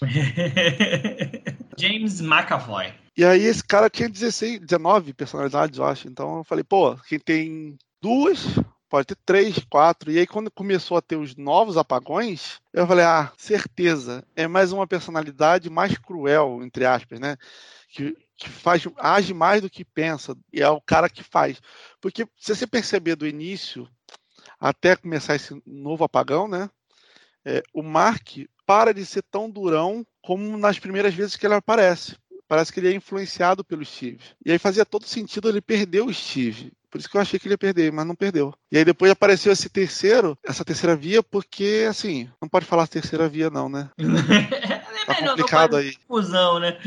James 1.79 2.21
McAvoy. 2.21 2.93
E 3.17 3.25
aí 3.25 3.45
esse 3.45 3.63
cara 3.63 3.89
tinha 3.89 4.09
16, 4.09 4.61
19 4.61 5.15
personalidades, 5.15 5.79
eu 5.79 5.85
acho. 5.85 6.09
Então 6.09 6.39
eu 6.39 6.45
falei, 6.45 6.65
pô, 6.65 6.97
quem 7.09 7.19
tem 7.19 7.79
duas, 8.01 8.41
pode 8.89 9.07
ter 9.07 9.17
três, 9.25 9.59
quatro. 9.71 10.11
E 10.11 10.19
aí 10.19 10.27
quando 10.27 10.51
começou 10.51 10.97
a 10.97 11.03
ter 11.03 11.17
os 11.17 11.37
novos 11.37 11.77
apagões, 11.77 12.61
eu 12.73 12.87
falei, 12.87 13.05
ah, 13.05 13.33
certeza, 13.37 14.25
é 14.35 14.49
mais 14.49 14.73
uma 14.73 14.87
personalidade 14.87 15.71
mais 15.71 15.97
cruel, 15.97 16.61
entre 16.63 16.85
aspas, 16.85 17.21
né? 17.21 17.37
Que, 17.89 18.17
que 18.37 18.49
faz, 18.49 18.83
age 18.99 19.33
mais 19.33 19.63
do 19.63 19.71
que 19.71 19.85
pensa. 19.85 20.37
E 20.53 20.61
é 20.61 20.69
o 20.69 20.81
cara 20.81 21.09
que 21.09 21.23
faz. 21.23 21.61
Porque 22.01 22.27
se 22.37 22.55
você 22.55 22.67
perceber 22.67 23.15
do 23.15 23.27
início 23.27 23.89
até 24.59 24.97
começar 24.97 25.37
esse 25.37 25.61
novo 25.65 26.03
apagão, 26.03 26.49
né? 26.49 26.69
É, 27.45 27.63
o 27.73 27.83
Mark 27.83 28.39
para 28.67 28.93
de 28.95 29.05
ser 29.05 29.23
tão 29.31 29.51
durão 29.51 30.05
como 30.23 30.57
nas 30.57 30.79
primeiras 30.79 31.15
vezes 31.15 31.37
que 31.37 31.47
ele 31.47 31.55
aparece 31.55 32.17
parece 32.49 32.73
que 32.73 32.81
ele 32.81 32.89
é 32.89 32.95
influenciado 32.95 33.65
pelo 33.65 33.85
Steve. 33.85 34.21
E 34.45 34.53
aí 34.53 34.59
fazia 34.59 34.85
todo 34.85 35.07
sentido 35.07 35.49
ele 35.49 35.61
perder 35.61 36.03
o 36.03 36.13
Steve. 36.13 36.73
Por 36.91 36.99
isso 36.99 37.11
que 37.11 37.17
eu 37.17 37.21
achei 37.21 37.41
que 37.41 37.49
ele 37.49 37.55
ia 37.55 37.59
perder, 37.59 37.91
mas 37.91 38.07
não 38.07 38.15
perdeu. 38.15 38.55
E 38.71 38.79
aí 38.79 38.85
depois 38.85 39.11
apareceu 39.11 39.53
esse 39.53 39.69
terceiro, 39.69 40.39
essa 40.45 40.65
terceira 40.65 40.95
via, 40.95 41.25
porque, 41.25 41.87
assim, 41.89 42.31
não 42.41 42.49
pode 42.49 42.67
falar 42.67 42.87
terceira 42.87 43.29
via, 43.29 43.51
não, 43.51 43.69
né? 43.69 43.91
tá 45.05 45.17
complicado 45.17 45.77
aí. 45.77 45.97
Fusão, 46.07 46.61
né? 46.61 46.79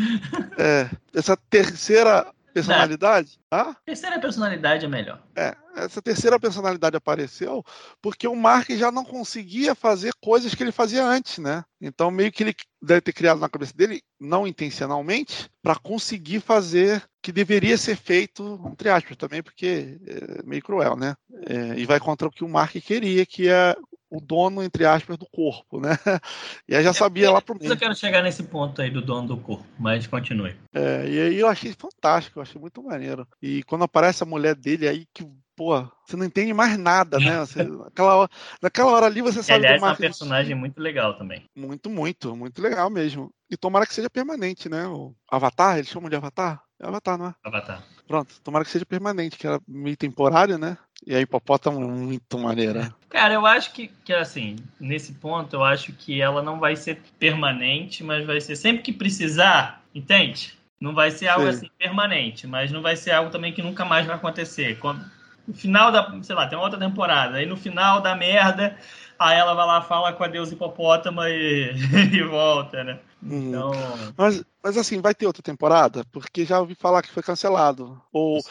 É. 0.57 0.89
Essa 1.13 1.35
terceira 1.49 2.25
personalidade. 2.61 3.39
Ah? 3.51 3.75
Terceira 3.85 4.19
personalidade 4.19 4.85
é 4.85 4.87
melhor. 4.87 5.21
É, 5.35 5.55
essa 5.75 6.01
terceira 6.01 6.39
personalidade 6.39 6.95
apareceu 6.95 7.63
porque 8.01 8.27
o 8.27 8.35
Mark 8.35 8.69
já 8.71 8.91
não 8.91 9.05
conseguia 9.05 9.75
fazer 9.75 10.13
coisas 10.21 10.53
que 10.53 10.63
ele 10.63 10.71
fazia 10.71 11.05
antes, 11.05 11.37
né? 11.37 11.63
Então 11.79 12.09
meio 12.09 12.31
que 12.31 12.43
ele 12.43 12.55
deve 12.81 13.01
ter 13.01 13.13
criado 13.13 13.39
na 13.39 13.49
cabeça 13.49 13.73
dele, 13.75 14.01
não 14.19 14.47
intencionalmente, 14.47 15.49
para 15.61 15.75
conseguir 15.75 16.39
fazer 16.39 17.03
que 17.21 17.31
deveria 17.31 17.77
ser 17.77 17.95
feito, 17.95 18.59
entre 18.71 18.89
aspas, 18.89 19.17
também, 19.17 19.43
porque 19.43 19.99
é 20.05 20.43
meio 20.43 20.61
cruel, 20.61 20.95
né? 20.95 21.15
É, 21.45 21.77
e 21.77 21.85
vai 21.85 21.99
contra 21.99 22.27
o 22.27 22.31
que 22.31 22.43
o 22.43 22.49
Mark 22.49 22.71
queria, 22.73 23.25
que 23.25 23.49
é 23.49 23.75
o 24.09 24.21
dono, 24.21 24.63
entre 24.63 24.85
aspas, 24.85 25.17
do 25.17 25.27
corpo, 25.29 25.79
né? 25.79 25.89
E 26.67 26.75
aí 26.75 26.83
já 26.83 26.93
sabia 26.93 27.31
lá 27.31 27.41
pro 27.41 27.57
meio. 27.57 27.71
Eu 27.71 27.77
quero 27.77 27.95
chegar 27.95 28.21
nesse 28.21 28.43
ponto 28.43 28.81
aí 28.81 28.89
do 28.89 29.01
dono 29.01 29.27
do 29.27 29.37
corpo, 29.37 29.65
mas 29.79 30.05
continue. 30.07 30.55
É, 30.73 31.07
e 31.07 31.21
aí 31.21 31.39
eu 31.39 31.47
achei 31.47 31.73
fantástico, 31.73 32.39
eu 32.39 32.43
achei 32.43 32.59
muito 32.59 32.83
maneiro. 32.83 33.27
E 33.41 33.63
quando 33.63 33.83
aparece 33.83 34.23
a 34.23 34.25
mulher 34.25 34.55
dele 34.55 34.87
aí, 34.87 35.05
que, 35.13 35.25
pô, 35.55 35.81
você 36.05 36.17
não 36.17 36.25
entende 36.25 36.53
mais 36.53 36.77
nada, 36.77 37.19
né? 37.19 37.39
Você, 37.45 37.63
naquela, 37.63 38.15
hora, 38.15 38.31
naquela 38.61 38.91
hora 38.91 39.05
ali 39.05 39.21
você 39.21 39.41
sabe 39.41 39.65
Aliás, 39.65 39.81
é 39.81 39.85
um 39.85 39.95
personagem 39.95 40.55
muito 40.55 40.79
legal 40.81 41.17
também. 41.17 41.45
Muito, 41.55 41.89
muito, 41.89 42.35
muito 42.35 42.61
legal 42.61 42.89
mesmo. 42.89 43.31
E 43.49 43.55
tomara 43.55 43.85
que 43.85 43.93
seja 43.93 44.09
permanente, 44.09 44.67
né? 44.67 44.87
O 44.87 45.15
Avatar, 45.29 45.77
eles 45.77 45.89
chamam 45.89 46.09
de 46.09 46.15
Avatar? 46.15 46.61
É 46.79 46.87
Avatar, 46.87 47.17
não 47.17 47.27
é? 47.27 47.35
Avatar. 47.43 47.83
Pronto, 48.07 48.39
tomara 48.41 48.63
que 48.63 48.71
seja 48.71 48.85
permanente, 48.85 49.37
que 49.37 49.47
era 49.47 49.59
meio 49.67 49.97
temporário, 49.97 50.57
né? 50.57 50.77
E 51.05 51.15
a 51.15 51.21
hipopótamo 51.21 51.81
é 51.81 51.87
muito 51.87 52.37
maneira. 52.39 52.93
Cara, 53.09 53.33
eu 53.33 53.45
acho 53.45 53.71
que, 53.71 53.89
que, 54.03 54.13
assim, 54.13 54.57
nesse 54.79 55.13
ponto, 55.13 55.55
eu 55.55 55.63
acho 55.63 55.93
que 55.93 56.21
ela 56.21 56.41
não 56.41 56.59
vai 56.59 56.75
ser 56.75 57.01
permanente, 57.17 58.03
mas 58.03 58.25
vai 58.25 58.41
ser 58.41 58.55
sempre 58.55 58.83
que 58.83 58.91
precisar, 58.91 59.81
entende? 59.95 60.57
Não 60.79 60.93
vai 60.93 61.09
ser 61.09 61.27
algo 61.27 61.43
Sim. 61.45 61.49
assim 61.49 61.69
permanente, 61.79 62.45
mas 62.45 62.71
não 62.71 62.81
vai 62.81 62.95
ser 62.95 63.11
algo 63.11 63.31
também 63.31 63.53
que 63.53 63.61
nunca 63.61 63.85
mais 63.85 64.05
vai 64.05 64.15
acontecer. 64.15 64.77
Quando, 64.79 65.03
no 65.47 65.53
final 65.53 65.91
da, 65.91 66.13
sei 66.21 66.35
lá, 66.35 66.47
tem 66.47 66.57
uma 66.57 66.65
outra 66.65 66.79
temporada, 66.79 67.37
aí 67.37 67.45
no 67.45 67.55
final 67.55 68.01
da 68.01 68.13
merda, 68.13 68.77
aí 69.17 69.37
ela 69.37 69.53
vai 69.53 69.65
lá, 69.65 69.81
fala 69.81 70.11
com 70.11 70.23
a 70.23 70.27
deusa 70.27 70.53
hipopótama 70.53 71.29
e, 71.29 71.73
e 72.13 72.23
volta, 72.23 72.83
né? 72.83 72.99
Uhum. 73.23 73.49
Então... 73.49 73.71
Mas, 74.17 74.43
mas 74.61 74.77
assim, 74.77 75.01
vai 75.01 75.15
ter 75.15 75.25
outra 75.25 75.41
temporada? 75.41 76.03
Porque 76.11 76.45
já 76.45 76.59
ouvi 76.59 76.75
falar 76.75 77.01
que 77.01 77.11
foi 77.11 77.23
cancelado. 77.23 77.99
Ou, 78.11 78.37
um... 78.37 78.41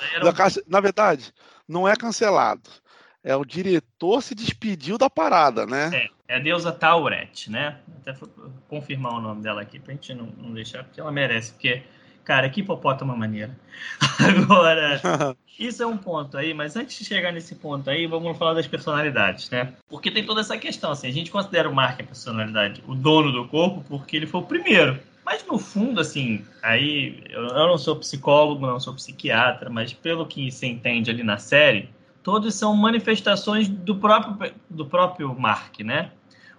na 0.67 0.81
verdade, 0.81 1.33
não 1.69 1.87
é 1.87 1.95
cancelado. 1.95 2.69
É 3.27 3.35
o 3.35 3.45
diretor 3.45 4.23
se 4.23 4.37
despediu 4.37 4.97
da 4.97 5.11
parada, 5.11 5.67
né? 5.67 5.91
É, 5.93 6.35
é 6.35 6.37
a 6.37 6.39
deusa 6.39 6.71
Tauret, 6.71 7.51
né? 7.51 7.77
Até 8.01 8.17
confirmar 8.69 9.15
o 9.15 9.21
nome 9.21 9.43
dela 9.43 9.63
aqui 9.63 9.81
pra 9.81 9.93
gente 9.95 10.15
não, 10.15 10.27
não 10.39 10.55
deixar, 10.55 10.85
porque 10.85 11.01
ela 11.01 11.11
merece, 11.11 11.51
porque, 11.51 11.83
cara, 12.23 12.49
que 12.49 12.61
hipopótama 12.61 13.17
maneira. 13.17 13.59
Agora, 14.45 15.01
isso 15.59 15.83
é 15.83 15.87
um 15.87 15.97
ponto 15.97 16.39
aí, 16.39 16.55
mas 16.55 16.77
antes 16.77 16.97
de 17.01 17.05
chegar 17.05 17.33
nesse 17.33 17.57
ponto 17.57 17.91
aí, 17.91 18.07
vamos 18.07 18.39
falar 18.39 18.55
das 18.55 18.69
personalidades, 18.69 19.51
né? 19.51 19.73
Porque 19.89 20.09
tem 20.09 20.25
toda 20.25 20.41
essa 20.41 20.57
questão, 20.57 20.93
assim, 20.93 21.09
a 21.09 21.13
gente 21.13 21.33
considera 21.33 21.69
o 21.69 21.75
Mark 21.75 22.01
a 22.01 22.05
personalidade, 22.05 22.81
o 22.87 22.95
dono 22.95 23.33
do 23.33 23.49
corpo, 23.49 23.83
porque 23.89 24.17
ele 24.17 24.29
foi 24.29 24.41
o 24.41 24.45
primeiro. 24.45 25.01
Mas 25.25 25.45
no 25.45 25.59
fundo, 25.59 26.01
assim, 26.01 26.47
aí 26.63 27.25
eu 27.31 27.43
não 27.43 27.77
sou 27.77 27.97
psicólogo, 27.97 28.65
não 28.65 28.79
sou 28.79 28.95
psiquiatra, 28.95 29.69
mas 29.69 29.93
pelo 29.93 30.25
que 30.27 30.49
se 30.53 30.65
entende 30.65 31.11
ali 31.11 31.25
na 31.25 31.39
série, 31.39 31.89
todos 32.27 32.57
são 32.57 32.75
manifestações 32.75 33.69
do 33.69 33.95
próprio, 33.95 34.53
do 34.69 34.85
próprio 34.85 35.33
Mark, 35.39 35.79
né? 35.79 36.11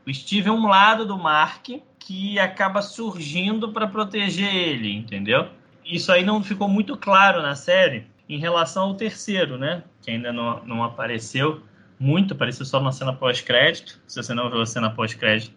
O 0.06 0.14
Steve 0.14 0.48
é 0.48 0.52
um 0.52 0.66
lado 0.66 1.06
do 1.06 1.18
Mark 1.18 1.68
que 2.00 2.40
acaba 2.40 2.82
surgindo 2.82 3.74
para 3.74 3.86
proteger 3.86 4.56
ele, 4.56 4.96
entendeu? 4.96 5.50
Isso 5.84 6.10
aí 6.10 6.24
não 6.24 6.42
ficou 6.42 6.70
muito 6.70 6.96
claro 6.96 7.42
na 7.42 7.54
série 7.54 8.08
em 8.30 8.40
relação 8.40 8.84
ao 8.84 8.96
terceiro, 8.96 9.58
né? 9.58 9.84
Que 10.02 10.12
ainda 10.12 10.32
não, 10.32 10.64
não 10.64 10.84
apareceu 10.86 11.62
muito, 12.00 12.34
apareceu 12.34 12.66
só 12.66 12.80
na 12.80 12.92
cena 12.92 13.12
pós-crédito. 13.12 14.00
Se 14.08 14.22
você 14.22 14.34
não 14.34 14.50
viu 14.50 14.62
a 14.62 14.66
cena 14.66 14.90
pós-crédito, 14.90 15.54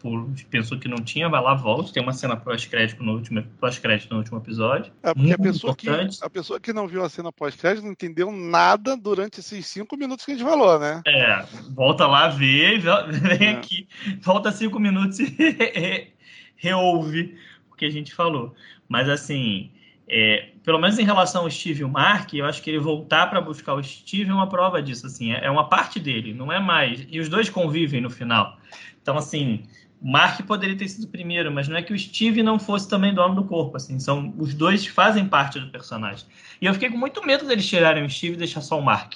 pensou 0.49 0.78
que 0.78 0.88
não 0.88 0.99
tinha, 0.99 1.28
vai 1.28 1.42
lá, 1.42 1.54
volte. 1.54 1.92
Tem 1.92 2.02
uma 2.02 2.12
cena 2.12 2.37
pós-crédito 2.37 3.02
no 3.02 3.14
último 3.14 3.42
pós-crédito 3.61 4.11
no 4.11 4.18
último 4.18 4.38
episódio. 4.38 4.92
É 5.02 5.12
porque 5.12 5.32
a 5.32 5.38
pessoa, 5.38 5.76
que, 5.76 5.88
a 5.88 6.30
pessoa 6.30 6.61
que 6.61 6.73
não 6.73 6.88
viu 6.88 7.04
a 7.04 7.09
cena 7.09 7.30
pós-crédito 7.30 7.85
não 7.85 7.92
entendeu 7.92 8.32
nada 8.32 8.97
durante 8.97 9.40
esses 9.40 9.66
cinco 9.66 9.97
minutos 9.97 10.25
que 10.25 10.32
a 10.32 10.35
gente 10.35 10.49
falou, 10.49 10.78
né? 10.78 11.02
É, 11.06 11.44
volta 11.70 12.06
lá, 12.06 12.28
vê, 12.28 12.78
vem 12.78 13.49
é. 13.49 13.50
aqui, 13.52 13.87
volta 14.23 14.50
cinco 14.50 14.78
minutos 14.78 15.18
e 15.20 16.09
reouve 16.56 17.37
o 17.70 17.76
que 17.76 17.85
a 17.85 17.90
gente 17.90 18.14
falou. 18.14 18.54
Mas 18.88 19.09
assim, 19.09 19.70
é, 20.09 20.50
pelo 20.62 20.79
menos 20.79 20.99
em 20.99 21.05
relação 21.05 21.43
ao 21.43 21.50
Steve 21.50 21.81
e 21.81 21.85
o 21.85 21.88
Mark, 21.88 22.35
eu 22.35 22.45
acho 22.45 22.62
que 22.62 22.71
ele 22.71 22.79
voltar 22.79 23.29
para 23.29 23.40
buscar 23.40 23.75
o 23.75 23.83
Steve 23.83 24.31
é 24.31 24.35
uma 24.35 24.49
prova 24.49 24.83
disso, 24.83 25.07
assim, 25.07 25.33
é, 25.33 25.47
é 25.47 25.50
uma 25.50 25.69
parte 25.69 25.99
dele, 25.99 26.35
não 26.35 26.52
é 26.52 26.61
mais. 26.61 27.07
E 27.11 27.19
os 27.19 27.29
dois 27.29 27.49
convivem 27.49 28.00
no 28.00 28.11
final. 28.11 28.59
Então, 29.00 29.17
assim, 29.17 29.64
o 30.00 30.11
Mark 30.11 30.40
poderia 30.47 30.76
ter 30.76 30.88
sido 30.88 31.05
o 31.05 31.09
primeiro, 31.09 31.50
mas 31.50 31.69
não 31.69 31.76
é 31.76 31.83
que 31.83 31.93
o 31.93 31.99
Steve 31.99 32.43
não 32.43 32.59
fosse 32.59 32.88
também 32.88 33.14
dono 33.14 33.35
do 33.35 33.45
corpo, 33.45 33.76
assim, 33.76 33.99
são 33.99 34.35
os 34.38 34.55
dois 34.55 34.87
fazem 34.87 35.26
parte 35.26 35.59
do 35.59 35.71
personagem. 35.71 36.26
E 36.61 36.67
eu 36.67 36.75
fiquei 36.75 36.90
com 36.90 36.99
muito 36.99 37.25
medo 37.25 37.47
deles 37.47 37.67
tirarem 37.67 38.05
o 38.05 38.11
Steve 38.11 38.35
e 38.35 38.38
deixar 38.38 38.61
só 38.61 38.79
o 38.79 38.83
Mark. 38.83 39.14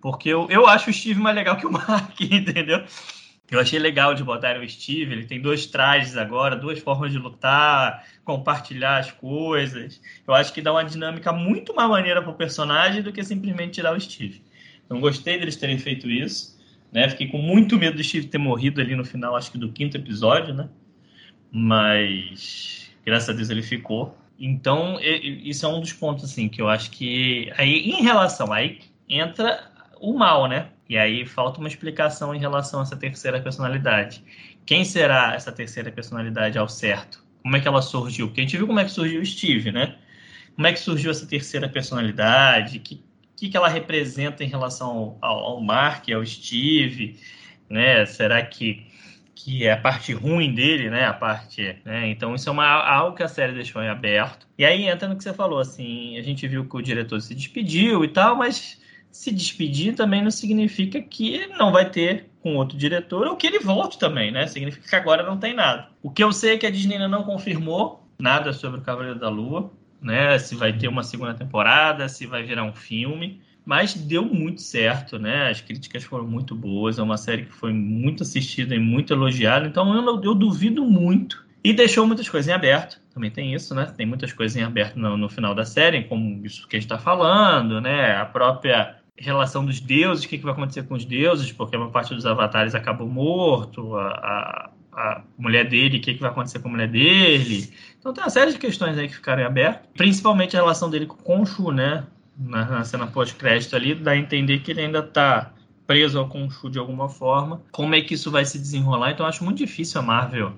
Porque 0.00 0.28
eu, 0.28 0.46
eu 0.48 0.66
acho 0.66 0.90
o 0.90 0.92
Steve 0.92 1.20
mais 1.20 1.34
legal 1.34 1.56
que 1.56 1.66
o 1.66 1.72
Mark, 1.72 2.18
entendeu? 2.22 2.84
Eu 3.50 3.58
achei 3.58 3.78
legal 3.78 4.14
de 4.14 4.22
botar 4.22 4.58
o 4.60 4.68
Steve, 4.68 5.12
ele 5.12 5.24
tem 5.24 5.40
dois 5.40 5.64
trajes 5.64 6.18
agora, 6.18 6.54
duas 6.54 6.78
formas 6.80 7.10
de 7.10 7.18
lutar, 7.18 8.04
compartilhar 8.22 8.98
as 8.98 9.10
coisas. 9.10 10.00
Eu 10.26 10.34
acho 10.34 10.52
que 10.52 10.60
dá 10.60 10.70
uma 10.70 10.84
dinâmica 10.84 11.32
muito 11.32 11.74
mais 11.74 11.88
maneira 11.88 12.20
para 12.20 12.30
o 12.30 12.34
personagem 12.34 13.02
do 13.02 13.10
que 13.10 13.24
simplesmente 13.24 13.72
tirar 13.72 13.96
o 13.96 14.00
Steve. 14.00 14.42
Então 14.84 15.00
gostei 15.00 15.38
deles 15.38 15.56
terem 15.56 15.78
feito 15.78 16.10
isso, 16.10 16.58
né? 16.92 17.08
Fiquei 17.08 17.28
com 17.28 17.38
muito 17.38 17.78
medo 17.78 17.96
do 17.96 18.04
Steve 18.04 18.26
ter 18.26 18.38
morrido 18.38 18.82
ali 18.82 18.94
no 18.94 19.04
final, 19.04 19.34
acho 19.34 19.50
que 19.50 19.58
do 19.58 19.72
quinto 19.72 19.96
episódio, 19.96 20.52
né? 20.52 20.68
Mas 21.50 22.90
graças 23.04 23.30
a 23.30 23.32
Deus 23.32 23.48
ele 23.48 23.62
ficou. 23.62 24.14
Então, 24.38 24.98
isso 25.00 25.64
é 25.64 25.68
um 25.68 25.80
dos 25.80 25.92
pontos 25.92 26.24
assim 26.24 26.48
que 26.48 26.60
eu 26.60 26.68
acho 26.68 26.90
que 26.90 27.50
aí 27.56 27.90
em 27.90 28.02
relação 28.02 28.52
aí 28.52 28.80
entra 29.08 29.70
o 29.98 30.12
mal, 30.12 30.46
né? 30.46 30.68
E 30.88 30.96
aí 30.96 31.26
falta 31.26 31.60
uma 31.60 31.68
explicação 31.68 32.34
em 32.34 32.38
relação 32.38 32.80
a 32.80 32.82
essa 32.82 32.96
terceira 32.96 33.40
personalidade. 33.40 34.24
Quem 34.64 34.84
será 34.84 35.34
essa 35.34 35.52
terceira 35.52 35.92
personalidade 35.92 36.58
ao 36.58 36.68
certo? 36.68 37.22
Como 37.42 37.56
é 37.56 37.60
que 37.60 37.68
ela 37.68 37.82
surgiu? 37.82 38.28
Porque 38.28 38.40
a 38.40 38.44
gente 38.44 38.56
viu 38.56 38.66
como 38.66 38.80
é 38.80 38.84
que 38.84 38.90
surgiu 38.90 39.20
o 39.20 39.26
Steve, 39.26 39.70
né? 39.70 39.96
Como 40.54 40.66
é 40.66 40.72
que 40.72 40.80
surgiu 40.80 41.10
essa 41.10 41.26
terceira 41.26 41.68
personalidade? 41.68 42.78
O 42.78 42.80
que, 42.80 43.02
que, 43.36 43.48
que 43.48 43.56
ela 43.56 43.68
representa 43.68 44.42
em 44.42 44.48
relação 44.48 45.18
ao, 45.20 45.38
ao 45.38 45.60
Mark, 45.60 46.08
ao 46.10 46.24
Steve? 46.24 47.18
Né? 47.68 48.04
Será 48.06 48.42
que, 48.42 48.86
que 49.34 49.66
é 49.66 49.72
a 49.72 49.76
parte 49.76 50.12
ruim 50.12 50.54
dele, 50.54 50.90
né? 50.90 51.04
A 51.04 51.12
parte, 51.12 51.76
né? 51.84 52.08
Então 52.08 52.34
isso 52.34 52.48
é 52.48 52.52
uma, 52.52 52.66
algo 52.66 53.16
que 53.16 53.22
a 53.22 53.28
série 53.28 53.52
deixou 53.52 53.82
em 53.82 53.88
aberto. 53.88 54.48
E 54.56 54.64
aí 54.64 54.88
entra 54.88 55.06
no 55.06 55.16
que 55.16 55.22
você 55.22 55.34
falou, 55.34 55.60
assim, 55.60 56.18
a 56.18 56.22
gente 56.22 56.48
viu 56.48 56.68
que 56.68 56.76
o 56.76 56.82
diretor 56.82 57.20
se 57.20 57.34
despediu 57.34 58.04
e 58.04 58.08
tal, 58.08 58.36
mas 58.36 58.80
se 59.18 59.32
despedir 59.32 59.96
também 59.96 60.22
não 60.22 60.30
significa 60.30 61.02
que 61.02 61.48
não 61.58 61.72
vai 61.72 61.90
ter 61.90 62.26
com 62.40 62.54
outro 62.54 62.78
diretor 62.78 63.26
ou 63.26 63.34
que 63.34 63.48
ele 63.48 63.58
volte 63.58 63.98
também, 63.98 64.30
né? 64.30 64.46
Significa 64.46 64.88
que 64.88 64.94
agora 64.94 65.24
não 65.24 65.36
tem 65.36 65.52
nada. 65.52 65.88
O 66.00 66.08
que 66.08 66.22
eu 66.22 66.30
sei 66.30 66.54
é 66.54 66.56
que 66.56 66.64
a 66.64 66.70
Disney 66.70 66.94
ainda 66.94 67.08
não 67.08 67.24
confirmou 67.24 68.06
nada 68.16 68.52
sobre 68.52 68.78
o 68.78 68.82
Cavaleiro 68.84 69.18
da 69.18 69.28
Lua, 69.28 69.72
né? 70.00 70.38
Se 70.38 70.54
vai 70.54 70.72
ter 70.72 70.86
uma 70.86 71.02
segunda 71.02 71.34
temporada, 71.34 72.08
se 72.08 72.28
vai 72.28 72.44
virar 72.44 72.62
um 72.62 72.72
filme. 72.72 73.40
Mas 73.64 73.92
deu 73.92 74.24
muito 74.24 74.62
certo, 74.62 75.18
né? 75.18 75.50
As 75.50 75.60
críticas 75.60 76.04
foram 76.04 76.24
muito 76.28 76.54
boas. 76.54 76.96
É 77.00 77.02
uma 77.02 77.16
série 77.16 77.46
que 77.46 77.52
foi 77.52 77.72
muito 77.72 78.22
assistida 78.22 78.72
e 78.76 78.78
muito 78.78 79.12
elogiada. 79.12 79.66
Então 79.66 79.92
eu, 79.96 80.22
eu 80.22 80.34
duvido 80.34 80.84
muito. 80.84 81.44
E 81.64 81.72
deixou 81.72 82.06
muitas 82.06 82.28
coisas 82.28 82.48
em 82.48 82.54
aberto. 82.54 83.00
Também 83.12 83.32
tem 83.32 83.52
isso, 83.52 83.74
né? 83.74 83.92
Tem 83.96 84.06
muitas 84.06 84.32
coisas 84.32 84.56
em 84.56 84.62
aberto 84.62 84.96
no, 84.96 85.16
no 85.16 85.28
final 85.28 85.56
da 85.56 85.64
série, 85.64 86.04
como 86.04 86.46
isso 86.46 86.68
que 86.68 86.76
a 86.76 86.78
gente 86.78 86.86
está 86.86 86.98
falando, 86.98 87.80
né? 87.80 88.14
A 88.14 88.24
própria 88.24 88.97
relação 89.18 89.64
dos 89.64 89.80
deuses, 89.80 90.24
o 90.24 90.28
que, 90.28 90.38
que 90.38 90.44
vai 90.44 90.52
acontecer 90.52 90.84
com 90.84 90.94
os 90.94 91.04
deuses, 91.04 91.52
porque 91.52 91.76
uma 91.76 91.90
parte 91.90 92.14
dos 92.14 92.24
avatares 92.24 92.74
acabou 92.74 93.08
morto, 93.08 93.96
a, 93.96 94.08
a, 94.08 94.70
a 94.92 95.22
mulher 95.36 95.68
dele, 95.68 95.98
o 95.98 96.00
que, 96.00 96.14
que 96.14 96.20
vai 96.20 96.30
acontecer 96.30 96.60
com 96.60 96.68
a 96.68 96.72
mulher 96.72 96.88
dele. 96.88 97.72
Então 97.98 98.12
tem 98.12 98.22
uma 98.22 98.30
série 98.30 98.52
de 98.52 98.58
questões 98.58 98.96
aí 98.96 99.08
que 99.08 99.14
ficaram 99.14 99.44
abertas, 99.44 99.88
principalmente 99.96 100.56
a 100.56 100.60
relação 100.60 100.88
dele 100.88 101.06
com 101.06 101.16
o 101.16 101.22
Khonshu, 101.22 101.72
né? 101.72 102.04
Na, 102.38 102.64
na 102.66 102.84
cena 102.84 103.06
pós-crédito 103.08 103.74
ali, 103.74 103.96
dá 103.96 104.12
a 104.12 104.16
entender 104.16 104.60
que 104.60 104.70
ele 104.70 104.82
ainda 104.82 105.00
está 105.00 105.52
preso 105.86 106.18
ao 106.18 106.28
Khonshu 106.28 106.70
de 106.70 106.78
alguma 106.78 107.08
forma. 107.08 107.62
Como 107.72 107.94
é 107.94 108.00
que 108.00 108.14
isso 108.14 108.30
vai 108.30 108.44
se 108.44 108.58
desenrolar? 108.58 109.10
Então 109.10 109.26
acho 109.26 109.42
muito 109.42 109.58
difícil 109.58 110.00
a 110.00 110.04
Marvel 110.04 110.52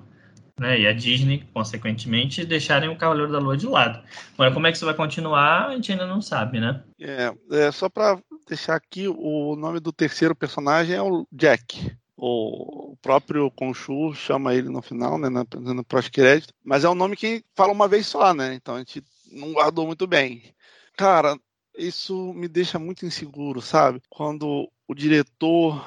né, 0.59 0.79
e 0.79 0.85
a 0.85 0.93
Disney, 0.93 1.43
consequentemente, 1.53 2.45
deixarem 2.45 2.87
o 2.87 2.95
Cavaleiro 2.95 3.31
da 3.31 3.39
Lua 3.39 3.57
de 3.57 3.65
lado. 3.65 3.99
Agora, 4.35 4.51
como 4.51 4.67
é 4.67 4.71
que 4.71 4.77
isso 4.77 4.85
vai 4.85 4.93
continuar, 4.93 5.69
a 5.69 5.73
gente 5.73 5.91
ainda 5.91 6.05
não 6.05 6.21
sabe, 6.21 6.59
né? 6.59 6.83
É, 6.99 7.33
é 7.49 7.71
só 7.71 7.89
para 7.89 8.19
deixar 8.51 8.75
aqui, 8.75 9.07
o 9.07 9.55
nome 9.55 9.79
do 9.79 9.93
terceiro 9.93 10.35
personagem 10.35 10.95
é 10.95 11.01
o 11.01 11.25
Jack. 11.31 11.95
O 12.17 12.97
próprio 13.01 13.49
Conchu 13.49 14.13
chama 14.13 14.53
ele 14.53 14.67
no 14.67 14.81
final, 14.81 15.17
né, 15.17 15.29
no 15.29 15.83
pós-crédito, 15.85 16.53
mas 16.63 16.83
é 16.83 16.89
um 16.89 16.95
nome 16.95 17.15
que 17.15 17.43
fala 17.55 17.71
uma 17.71 17.87
vez 17.87 18.05
só, 18.05 18.33
né? 18.33 18.53
Então 18.53 18.75
a 18.75 18.79
gente 18.79 19.03
não 19.31 19.53
guardou 19.53 19.87
muito 19.87 20.05
bem. 20.05 20.53
Cara, 20.97 21.39
isso 21.77 22.33
me 22.33 22.49
deixa 22.49 22.77
muito 22.77 23.05
inseguro, 23.05 23.61
sabe? 23.61 24.01
Quando 24.09 24.69
o 24.85 24.93
diretor 24.93 25.81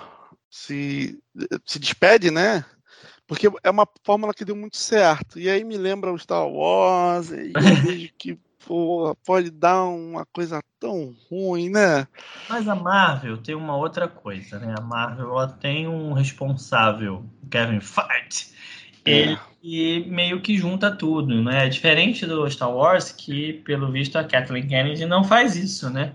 se, 0.50 1.22
se 1.66 1.78
despede, 1.78 2.30
né? 2.30 2.64
Porque 3.26 3.48
é 3.62 3.70
uma 3.70 3.88
fórmula 4.04 4.34
que 4.34 4.44
deu 4.44 4.56
muito 4.56 4.76
certo. 4.76 5.38
E 5.38 5.48
aí 5.48 5.64
me 5.64 5.76
lembra 5.76 6.12
o 6.12 6.18
Star 6.18 6.46
Wars, 6.46 7.30
e 7.30 7.52
eu 7.54 7.60
vejo 7.84 8.10
que 8.18 8.38
pô, 8.66 9.16
pode 9.24 9.50
dar 9.50 9.84
uma 9.84 10.26
coisa 10.26 10.62
tão 10.80 11.14
ruim, 11.30 11.70
né? 11.70 12.06
Mas 12.48 12.68
a 12.68 12.74
Marvel 12.74 13.38
tem 13.38 13.54
uma 13.54 13.76
outra 13.76 14.08
coisa, 14.08 14.58
né? 14.58 14.74
A 14.76 14.80
Marvel 14.80 15.30
ela 15.30 15.48
tem 15.48 15.86
um 15.86 16.12
responsável, 16.12 17.24
Kevin 17.50 17.80
Feige. 17.80 18.54
Ele 19.06 19.38
é. 19.62 20.10
meio 20.10 20.40
que 20.40 20.56
junta 20.56 20.90
tudo, 20.90 21.42
né? 21.42 21.66
É 21.66 21.68
diferente 21.68 22.26
do 22.26 22.48
Star 22.50 22.70
Wars, 22.70 23.12
que, 23.12 23.54
pelo 23.64 23.92
visto, 23.92 24.16
a 24.16 24.24
Kathleen 24.24 24.66
Kennedy 24.66 25.04
não 25.04 25.22
faz 25.22 25.56
isso, 25.56 25.90
né? 25.90 26.14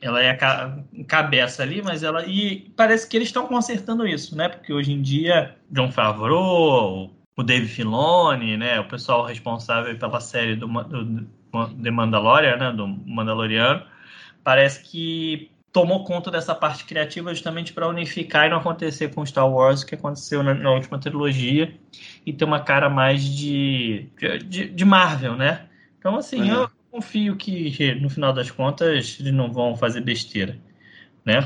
Ela 0.00 0.22
é 0.22 0.30
a 0.30 0.78
cabeça 1.06 1.62
ali, 1.62 1.82
mas 1.82 2.02
ela. 2.02 2.24
E 2.26 2.72
parece 2.76 3.08
que 3.08 3.16
eles 3.16 3.28
estão 3.28 3.46
consertando 3.46 4.06
isso, 4.06 4.36
né? 4.36 4.48
Porque 4.48 4.72
hoje 4.72 4.92
em 4.92 5.00
dia, 5.00 5.56
John 5.70 5.90
Favreau, 5.90 7.10
o 7.36 7.42
Dave 7.42 7.66
Filoni, 7.66 8.56
né? 8.56 8.80
O 8.80 8.88
pessoal 8.88 9.24
responsável 9.24 9.96
pela 9.98 10.20
série 10.20 10.56
do, 10.56 10.66
do, 10.66 11.04
do 11.04 11.28
The 11.82 11.90
Mandalorian, 11.90 12.56
né? 12.56 12.72
Do 12.72 12.86
Mandaloriano, 12.86 13.82
parece 14.42 14.82
que 14.82 15.50
tomou 15.72 16.04
conta 16.04 16.30
dessa 16.30 16.54
parte 16.54 16.84
criativa 16.84 17.34
justamente 17.34 17.72
para 17.72 17.88
unificar 17.88 18.46
e 18.46 18.48
não 18.48 18.58
acontecer 18.58 19.12
com 19.12 19.26
Star 19.26 19.50
Wars 19.50 19.82
o 19.82 19.86
que 19.86 19.96
aconteceu 19.96 20.40
na, 20.40 20.54
na, 20.54 20.70
última 20.70 21.00
trilogia 21.00 21.76
e 22.24 22.32
ter 22.32 22.44
uma 22.44 22.60
cara 22.60 22.88
mais 22.88 23.24
de, 23.24 24.08
de, 24.46 24.68
de 24.68 24.84
Marvel, 24.84 25.34
né? 25.34 25.66
Então, 25.98 26.16
assim, 26.16 26.42
uhum. 26.42 26.60
eu 26.60 26.70
confio 26.94 27.34
que 27.34 27.92
no 27.96 28.08
final 28.08 28.32
das 28.32 28.52
contas 28.52 29.18
eles 29.18 29.32
não 29.32 29.50
vão 29.50 29.74
fazer 29.74 30.00
besteira, 30.00 30.56
né? 31.24 31.44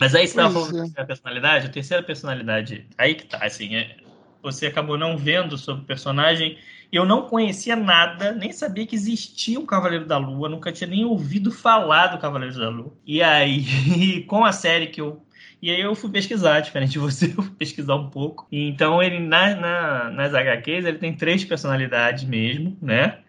Mas 0.00 0.16
aí 0.16 0.26
você 0.26 0.32
estava 0.32 0.52
falando 0.52 0.74
é. 0.74 0.88
da 0.88 1.04
terceira 1.04 1.06
personalidade, 1.06 1.66
a 1.66 1.70
terceira 1.70 2.02
personalidade, 2.02 2.86
aí 2.98 3.14
que 3.14 3.26
tá, 3.26 3.38
assim, 3.40 3.76
é, 3.76 3.96
você 4.42 4.66
acabou 4.66 4.98
não 4.98 5.16
vendo 5.16 5.56
sobre 5.56 5.84
o 5.84 5.86
personagem. 5.86 6.58
Eu 6.90 7.04
não 7.04 7.28
conhecia 7.28 7.76
nada, 7.76 8.32
nem 8.32 8.52
sabia 8.52 8.84
que 8.84 8.96
existia 8.96 9.60
o 9.60 9.66
Cavaleiro 9.66 10.06
da 10.06 10.18
Lua, 10.18 10.48
nunca 10.48 10.72
tinha 10.72 10.90
nem 10.90 11.04
ouvido 11.04 11.52
falar 11.52 12.08
do 12.08 12.18
Cavaleiro 12.18 12.58
da 12.58 12.68
Lua. 12.68 12.92
E 13.06 13.22
aí, 13.22 14.24
com 14.26 14.44
a 14.44 14.50
série 14.50 14.88
que 14.88 15.00
eu 15.00 15.22
e 15.62 15.70
aí 15.70 15.80
eu 15.80 15.94
fui 15.94 16.10
pesquisar, 16.10 16.60
diferente 16.60 16.90
de 16.90 16.98
você, 16.98 17.26
eu 17.38 17.42
fui 17.42 17.54
pesquisar 17.56 17.94
um 17.94 18.10
pouco. 18.10 18.46
Então 18.50 19.00
ele 19.00 19.20
na, 19.20 19.54
na, 19.54 20.10
nas 20.10 20.34
HQs 20.34 20.84
ele 20.84 20.98
tem 20.98 21.14
três 21.14 21.44
personalidades 21.44 22.24
mesmo, 22.24 22.76
né? 22.82 23.20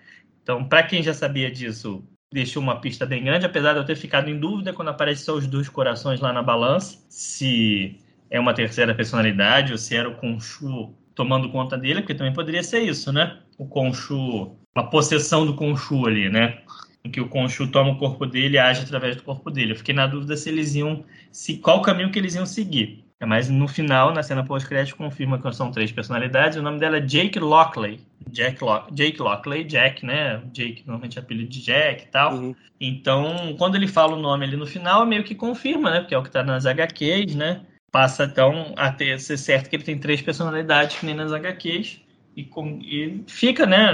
Então, 0.46 0.64
para 0.64 0.84
quem 0.84 1.02
já 1.02 1.12
sabia 1.12 1.50
disso, 1.50 2.08
deixou 2.32 2.62
uma 2.62 2.80
pista 2.80 3.04
bem 3.04 3.24
grande, 3.24 3.48
apesar 3.48 3.74
de 3.74 3.80
eu 3.80 3.84
ter 3.84 3.96
ficado 3.96 4.30
em 4.30 4.40
dúvida 4.40 4.72
quando 4.72 4.90
apareceu 4.90 5.34
os 5.34 5.48
dois 5.48 5.68
corações 5.68 6.20
lá 6.20 6.32
na 6.32 6.44
balança, 6.44 7.04
se 7.10 8.00
é 8.30 8.40
uma 8.40 8.54
terceira 8.54 8.94
personalidade 8.94 9.72
ou 9.72 9.78
se 9.80 9.96
era 9.96 10.08
o 10.08 10.14
Conchu 10.18 10.94
tomando 11.16 11.50
conta 11.50 11.76
dele, 11.76 12.02
porque 12.02 12.14
também 12.14 12.32
poderia 12.32 12.62
ser 12.62 12.82
isso, 12.82 13.12
né? 13.12 13.40
O 13.58 13.66
Conchu, 13.66 14.56
a 14.76 14.84
possessão 14.84 15.48
do 15.48 15.56
Conchu 15.56 16.06
ali, 16.06 16.30
né? 16.30 16.62
Em 17.04 17.10
que 17.10 17.20
o 17.22 17.28
Conchu 17.28 17.66
toma 17.72 17.94
o 17.94 17.98
corpo 17.98 18.28
dele 18.28 18.58
e 18.58 18.60
age 18.60 18.84
através 18.84 19.16
do 19.16 19.24
corpo 19.24 19.50
dele. 19.50 19.72
Eu 19.72 19.78
fiquei 19.78 19.96
na 19.96 20.06
dúvida 20.06 20.38
se 20.38 20.48
eles 20.50 20.76
iam, 20.76 21.04
se 21.32 21.58
qual 21.58 21.82
caminho 21.82 22.12
que 22.12 22.20
eles 22.20 22.36
iam 22.36 22.46
seguir. 22.46 23.04
Mas 23.24 23.50
no 23.50 23.68
final, 23.68 24.14
na 24.14 24.22
cena 24.22 24.44
pós-crédito, 24.44 24.98
confirma 24.98 25.40
que 25.40 25.52
são 25.54 25.72
três 25.72 25.92
personalidades. 25.92 26.58
O 26.58 26.62
nome 26.62 26.80
dela 26.80 26.98
é 26.98 27.02
Jake 27.02 27.40
Lockley. 27.40 28.02
Jack 28.30 28.62
Lock, 28.62 28.94
Jake 28.94 29.22
Lockley, 29.22 29.64
Jack, 29.64 30.06
né? 30.06 30.42
Jake 30.52 30.84
normalmente 30.86 31.18
é 31.18 31.22
apelido 31.22 31.50
de 31.50 31.62
Jack 31.62 32.04
e 32.04 32.08
tal. 32.08 32.36
Uhum. 32.36 32.56
Então, 32.80 33.56
quando 33.58 33.76
ele 33.76 33.88
fala 33.88 34.16
o 34.16 34.22
nome 34.22 34.46
ali 34.46 34.58
no 34.58 34.68
final, 34.68 35.06
meio 35.06 35.24
que 35.24 35.34
confirma, 35.34 35.90
né? 35.92 36.00
Porque 36.02 36.14
é 36.14 36.18
o 36.18 36.24
que 36.24 36.32
tá 36.32 36.44
nas 36.44 36.66
HQs, 36.66 37.36
né? 37.36 37.62
Passa 37.90 38.26
então 38.26 38.74
a 38.76 38.92
ter, 38.92 39.18
ser 39.20 39.38
certo 39.38 39.70
que 39.70 39.78
ele 39.78 39.84
tem 39.84 39.98
três 39.98 40.22
personalidades, 40.22 41.00
que 41.00 41.06
nem 41.06 41.16
nas 41.16 41.32
HQs. 41.32 42.02
E, 42.36 42.44
com, 42.44 42.80
e 42.82 43.24
fica, 43.28 43.66
né? 43.66 43.94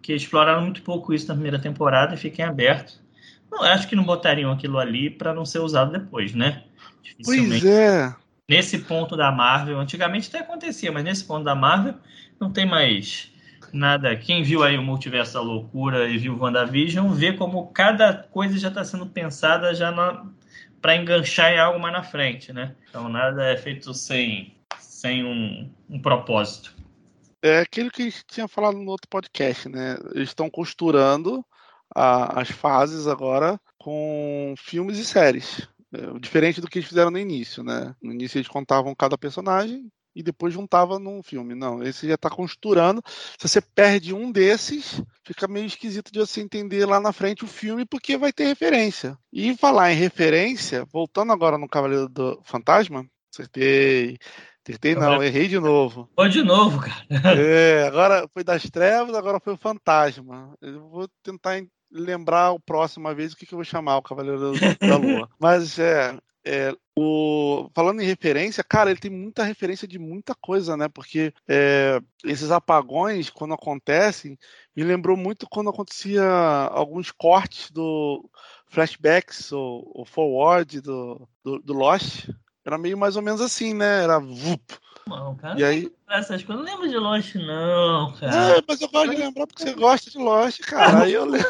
Que 0.00 0.14
exploraram 0.14 0.62
muito 0.62 0.82
pouco 0.82 1.12
isso 1.12 1.26
na 1.26 1.34
primeira 1.34 1.58
temporada 1.58 2.14
e 2.14 2.18
fiquem 2.18 2.44
abertos. 2.44 3.02
Não, 3.50 3.64
acho 3.64 3.88
que 3.88 3.96
não 3.96 4.04
botariam 4.04 4.52
aquilo 4.52 4.78
ali 4.78 5.10
para 5.10 5.34
não 5.34 5.44
ser 5.44 5.58
usado 5.58 5.90
depois, 5.90 6.32
né? 6.34 6.62
Pois 7.24 7.64
é 7.64 8.14
nesse 8.48 8.78
ponto 8.78 9.16
da 9.16 9.30
Marvel, 9.32 9.78
antigamente 9.78 10.28
até 10.28 10.40
acontecia, 10.40 10.92
mas 10.92 11.04
nesse 11.04 11.24
ponto 11.24 11.44
da 11.44 11.54
Marvel 11.54 11.94
não 12.38 12.52
tem 12.52 12.66
mais 12.66 13.32
nada. 13.72 14.16
Quem 14.16 14.42
viu 14.42 14.62
aí 14.62 14.76
o 14.76 14.82
Multiverso 14.82 15.34
da 15.34 15.40
Loucura 15.40 16.08
e 16.08 16.18
viu 16.18 16.38
WandaVision, 16.38 17.08
vê 17.08 17.32
como 17.32 17.68
cada 17.68 18.14
coisa 18.14 18.58
já 18.58 18.68
está 18.68 18.84
sendo 18.84 19.06
pensada 19.06 19.74
já 19.74 19.92
para 20.80 20.96
enganchar 20.96 21.52
em 21.52 21.58
algo 21.58 21.80
mais 21.80 21.94
na 21.94 22.02
frente, 22.02 22.52
né? 22.52 22.74
Então 22.88 23.08
nada 23.08 23.44
é 23.44 23.56
feito 23.56 23.92
sem, 23.94 24.56
sem 24.78 25.24
um, 25.24 25.70
um 25.88 26.00
propósito. 26.00 26.74
É 27.42 27.60
aquilo 27.60 27.90
que 27.90 28.02
a 28.02 28.04
gente 28.06 28.24
tinha 28.26 28.48
falado 28.48 28.78
no 28.78 28.90
outro 28.90 29.08
podcast, 29.08 29.68
né? 29.68 29.98
Eles 30.14 30.30
estão 30.30 30.48
costurando 30.48 31.44
a, 31.94 32.40
as 32.40 32.50
fases 32.50 33.06
agora 33.06 33.60
com 33.78 34.54
filmes 34.56 34.98
e 34.98 35.04
séries. 35.04 35.68
É, 35.94 36.18
diferente 36.18 36.60
do 36.60 36.68
que 36.68 36.78
eles 36.78 36.88
fizeram 36.88 37.10
no 37.10 37.18
início, 37.18 37.62
né? 37.62 37.94
No 38.02 38.12
início 38.12 38.38
eles 38.38 38.48
contavam 38.48 38.94
cada 38.94 39.16
personagem 39.16 39.88
e 40.14 40.22
depois 40.22 40.54
juntava 40.54 40.98
num 40.98 41.22
filme. 41.22 41.54
Não, 41.54 41.82
esse 41.82 42.06
já 42.06 42.14
está 42.14 42.30
costurando. 42.30 43.02
Se 43.38 43.48
você 43.48 43.60
perde 43.60 44.14
um 44.14 44.30
desses, 44.30 45.02
fica 45.24 45.48
meio 45.48 45.66
esquisito 45.66 46.12
de 46.12 46.20
você 46.20 46.40
entender 46.40 46.86
lá 46.86 47.00
na 47.00 47.12
frente 47.12 47.44
o 47.44 47.48
filme, 47.48 47.84
porque 47.84 48.16
vai 48.16 48.32
ter 48.32 48.46
referência. 48.46 49.18
E 49.32 49.56
falar 49.56 49.92
em 49.92 49.96
referência, 49.96 50.84
voltando 50.92 51.32
agora 51.32 51.58
no 51.58 51.68
Cavaleiro 51.68 52.08
do 52.08 52.40
Fantasma, 52.44 53.06
acertei. 53.32 54.18
Acertei 54.66 54.94
não, 54.94 55.22
errei 55.22 55.46
de 55.46 55.58
novo. 55.58 56.08
Foi 56.14 56.28
de 56.30 56.42
novo, 56.42 56.80
cara. 56.80 57.38
É, 57.38 57.86
agora 57.86 58.26
foi 58.32 58.42
das 58.42 58.62
trevas, 58.70 59.14
agora 59.14 59.38
foi 59.38 59.52
o 59.52 59.58
fantasma. 59.58 60.54
Eu 60.62 60.88
vou 60.88 61.06
tentar 61.22 61.58
lembrar 61.94 62.52
o 62.52 62.60
próxima 62.60 63.14
vez 63.14 63.32
o 63.32 63.36
que, 63.36 63.46
que 63.46 63.54
eu 63.54 63.58
vou 63.58 63.64
chamar 63.64 63.96
o 63.96 64.02
Cavaleiro 64.02 64.52
da 64.80 64.96
Lua. 64.96 65.30
Mas 65.38 65.78
é, 65.78 66.18
é, 66.44 66.76
o, 66.94 67.70
falando 67.74 68.02
em 68.02 68.06
referência, 68.06 68.62
cara, 68.62 68.90
ele 68.90 69.00
tem 69.00 69.10
muita 69.10 69.44
referência 69.44 69.88
de 69.88 69.98
muita 69.98 70.34
coisa, 70.34 70.76
né? 70.76 70.88
Porque 70.88 71.32
é, 71.48 72.00
esses 72.24 72.50
apagões, 72.50 73.30
quando 73.30 73.54
acontecem, 73.54 74.38
me 74.76 74.82
lembrou 74.82 75.16
muito 75.16 75.48
quando 75.48 75.70
acontecia 75.70 76.22
alguns 76.70 77.10
cortes 77.10 77.70
do 77.70 78.28
flashbacks 78.68 79.52
ou, 79.52 79.90
ou 79.94 80.04
forward 80.04 80.80
do, 80.80 81.28
do, 81.42 81.58
do, 81.60 81.72
Lost. 81.72 82.28
Era 82.64 82.76
meio 82.76 82.98
mais 82.98 83.16
ou 83.16 83.22
menos 83.22 83.40
assim, 83.40 83.72
né? 83.72 84.02
Era 84.02 84.18
vup, 84.18 84.74
não, 85.08 85.34
cara. 85.36 85.58
E 85.58 85.64
aí... 85.64 85.92
Essas 86.08 86.44
coisas 86.44 86.64
não 86.64 86.72
lembro 86.72 86.88
de 86.88 86.96
Lost, 86.96 87.34
não, 87.34 88.12
cara. 88.12 88.58
É, 88.58 88.62
mas 88.66 88.80
eu 88.80 88.88
gosto 88.88 89.10
de 89.10 89.16
lembrar 89.16 89.46
porque 89.46 89.62
você 89.62 89.74
gosta 89.74 90.10
de 90.10 90.18
Lost, 90.18 90.60
cara. 90.60 91.02
Aí 91.02 91.12
eu 91.12 91.24
lembro. 91.24 91.48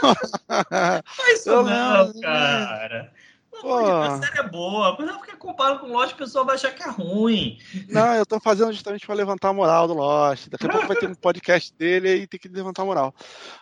Isso 1.32 1.50
eu 1.50 1.62
não, 1.62 2.04
lembro, 2.04 2.20
cara. 2.20 3.12
Pô. 3.60 3.76
A 3.78 4.20
série 4.20 4.38
é 4.38 4.48
boa. 4.48 4.96
Mas 4.98 5.08
é 5.08 5.12
porque 5.12 5.36
comparo 5.36 5.78
com 5.78 5.86
Lost, 5.86 6.12
o 6.12 6.16
pessoal 6.16 6.44
vai 6.44 6.54
achar 6.54 6.74
que 6.74 6.82
é 6.82 6.90
ruim. 6.90 7.58
Não, 7.88 8.14
eu 8.14 8.26
tô 8.26 8.40
fazendo 8.40 8.72
justamente 8.72 9.06
para 9.06 9.14
levantar 9.14 9.50
a 9.50 9.52
moral 9.52 9.86
do 9.86 9.94
Lost. 9.94 10.48
Daqui 10.48 10.66
a 10.66 10.70
pouco 10.70 10.86
vai 10.86 10.96
ter 10.96 11.08
um 11.08 11.14
podcast 11.14 11.72
dele 11.74 12.14
e 12.14 12.26
tem 12.26 12.40
que 12.40 12.48
levantar 12.48 12.82
a 12.82 12.86
moral. 12.86 13.14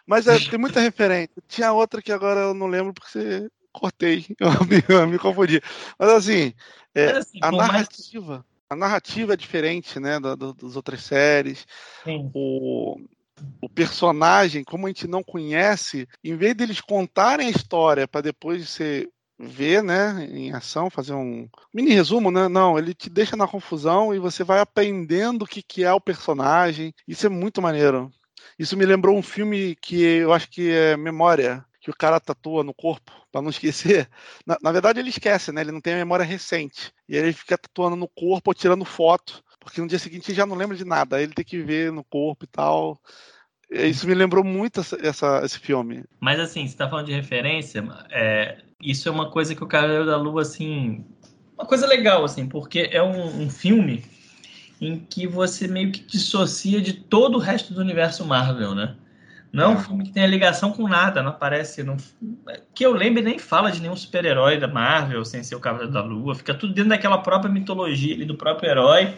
Mas 0.07 0.26
é, 0.26 0.38
tem 0.38 0.59
muita 0.59 0.81
referência. 0.81 1.42
Tinha 1.48 1.72
outra 1.72 2.00
que 2.00 2.12
agora 2.12 2.40
eu 2.40 2.55
não 2.55 2.66
lembro 2.66 2.92
porque 2.92 3.11
você 3.11 3.50
cortei. 3.72 4.26
Eu 4.38 4.50
me, 4.66 4.85
eu 4.87 5.07
me 5.09 5.18
confundi. 5.18 5.61
Mas 5.98 6.11
assim, 6.11 6.52
é, 6.94 7.12
assim 7.12 7.38
a 7.42 7.50
narrativa. 7.50 8.44
A 8.72 8.76
narrativa 8.76 9.35
é 9.35 9.37
diferente, 9.37 10.00
né, 10.00 10.18
da, 10.18 10.35
da, 10.35 10.52
das 10.52 10.76
outras 10.76 11.02
séries. 11.02 11.66
O, 12.35 12.98
o 13.61 13.68
personagem, 13.68 14.64
como 14.64 14.87
a 14.87 14.88
gente 14.88 15.06
não 15.06 15.22
conhece, 15.22 16.08
em 16.24 16.35
vez 16.37 16.54
deles 16.54 16.80
contarem 16.80 17.48
a 17.48 17.50
história 17.50 18.08
para 18.08 18.22
depois 18.22 18.68
você 18.68 19.08
ver, 19.38 19.82
né, 19.82 20.26
em 20.30 20.52
ação, 20.52 20.88
fazer 20.88 21.12
um 21.12 21.48
mini 21.74 21.92
resumo, 21.92 22.30
né? 22.30 22.48
Não, 22.48 22.78
ele 22.78 22.94
te 22.94 23.11
deixa 23.11 23.37
na 23.37 23.48
confusão 23.48 24.14
e 24.14 24.18
você 24.18 24.42
vai 24.42 24.61
aprendendo 24.61 25.42
o 25.42 25.46
que, 25.46 25.62
que 25.62 25.85
é 25.85 25.92
o 25.92 26.00
personagem. 26.00 26.94
Isso 27.06 27.26
é 27.26 27.28
muito 27.28 27.61
maneiro. 27.61 28.11
Isso 28.58 28.76
me 28.76 28.87
lembrou 28.87 29.16
um 29.16 29.22
filme 29.22 29.76
que 29.76 30.02
eu 30.02 30.32
acho 30.32 30.48
que 30.48 30.70
é 30.70 30.96
Memória, 30.96 31.64
que 31.80 31.90
o 31.90 31.96
cara 31.96 32.20
tatua 32.20 32.62
no 32.64 32.72
corpo 32.72 33.21
para 33.33 33.42
não 33.42 33.51
esquecer. 33.51 34.09
Na, 34.47 34.59
na, 34.62 34.71
verdade, 34.71 35.01
ele 35.01 35.09
esquece, 35.09 35.51
né? 35.51 35.62
Ele 35.62 35.73
não 35.73 35.81
tem 35.81 35.95
memória 35.95 36.25
recente. 36.25 36.92
E 37.09 37.16
ele 37.16 37.33
fica 37.33 37.57
tatuando 37.57 37.97
no 37.97 38.07
corpo 38.07 38.51
ou 38.51 38.55
tirando 38.55 38.85
foto, 38.85 39.42
porque 39.59 39.81
no 39.81 39.88
dia 39.88 39.99
seguinte 39.99 40.31
ele 40.31 40.37
já 40.37 40.47
não 40.47 40.55
lembra 40.55 40.77
de 40.77 40.85
nada. 40.85 41.16
Aí 41.16 41.25
ele 41.25 41.33
tem 41.33 41.45
que 41.45 41.62
ver 41.62 41.90
no 41.90 42.05
corpo 42.05 42.45
e 42.45 42.49
tal. 42.49 43.01
Isso 43.71 44.07
me 44.07 44.14
lembrou 44.14 44.45
muito 44.45 44.81
essa, 44.81 44.99
essa, 45.01 45.40
esse 45.45 45.59
filme. 45.59 46.05
Mas 46.21 46.38
assim, 46.38 46.66
você 46.66 46.77
tá 46.77 46.88
falando 46.88 47.07
de 47.07 47.12
referência, 47.12 47.83
é, 48.11 48.59
isso 48.83 49.09
é 49.09 49.12
uma 49.12 49.31
coisa 49.31 49.55
que 49.55 49.64
o 49.64 49.66
Cavaleiro 49.66 50.05
da 50.05 50.16
Lua, 50.16 50.42
assim. 50.42 51.07
Uma 51.57 51.66
coisa 51.66 51.87
legal, 51.87 52.25
assim, 52.25 52.47
porque 52.47 52.90
é 52.92 53.03
um, 53.03 53.42
um 53.42 53.49
filme 53.49 54.05
em 54.81 54.99
que 54.99 55.27
você 55.27 55.68
meio 55.68 55.92
que 55.92 56.01
dissocia 56.01 56.81
de 56.81 56.92
todo 56.92 57.37
o 57.37 57.40
resto 57.40 57.73
do 57.73 57.81
universo 57.81 58.25
Marvel, 58.27 58.75
né? 58.75 58.97
Não 59.53 59.65
é 59.65 59.69
um 59.69 59.79
filme 59.79 60.05
que 60.05 60.12
tenha 60.12 60.27
ligação 60.27 60.73
com 60.73 60.88
nada, 60.88 61.23
não 61.23 61.31
aparece. 61.31 61.83
Não... 61.83 61.99
Que 62.75 62.87
eu 62.87 62.93
lembre, 62.93 63.23
nem 63.23 63.38
fala 63.38 63.71
de 63.71 63.83
nenhum 63.83 63.95
super-herói 63.95 64.59
da 64.59 64.67
Marvel 64.67 65.23
sem 65.27 65.43
ser 65.43 65.55
o 65.55 65.61
Cavaleiro 65.61 65.93
da 65.93 66.03
Lua. 66.03 66.35
Fica 66.35 66.55
tudo 66.55 66.73
dentro 66.73 66.88
daquela 66.88 67.19
própria 67.19 67.53
mitologia 67.53 68.15
ali 68.15 68.25
do 68.25 68.35
próprio 68.35 68.71
herói, 68.71 69.15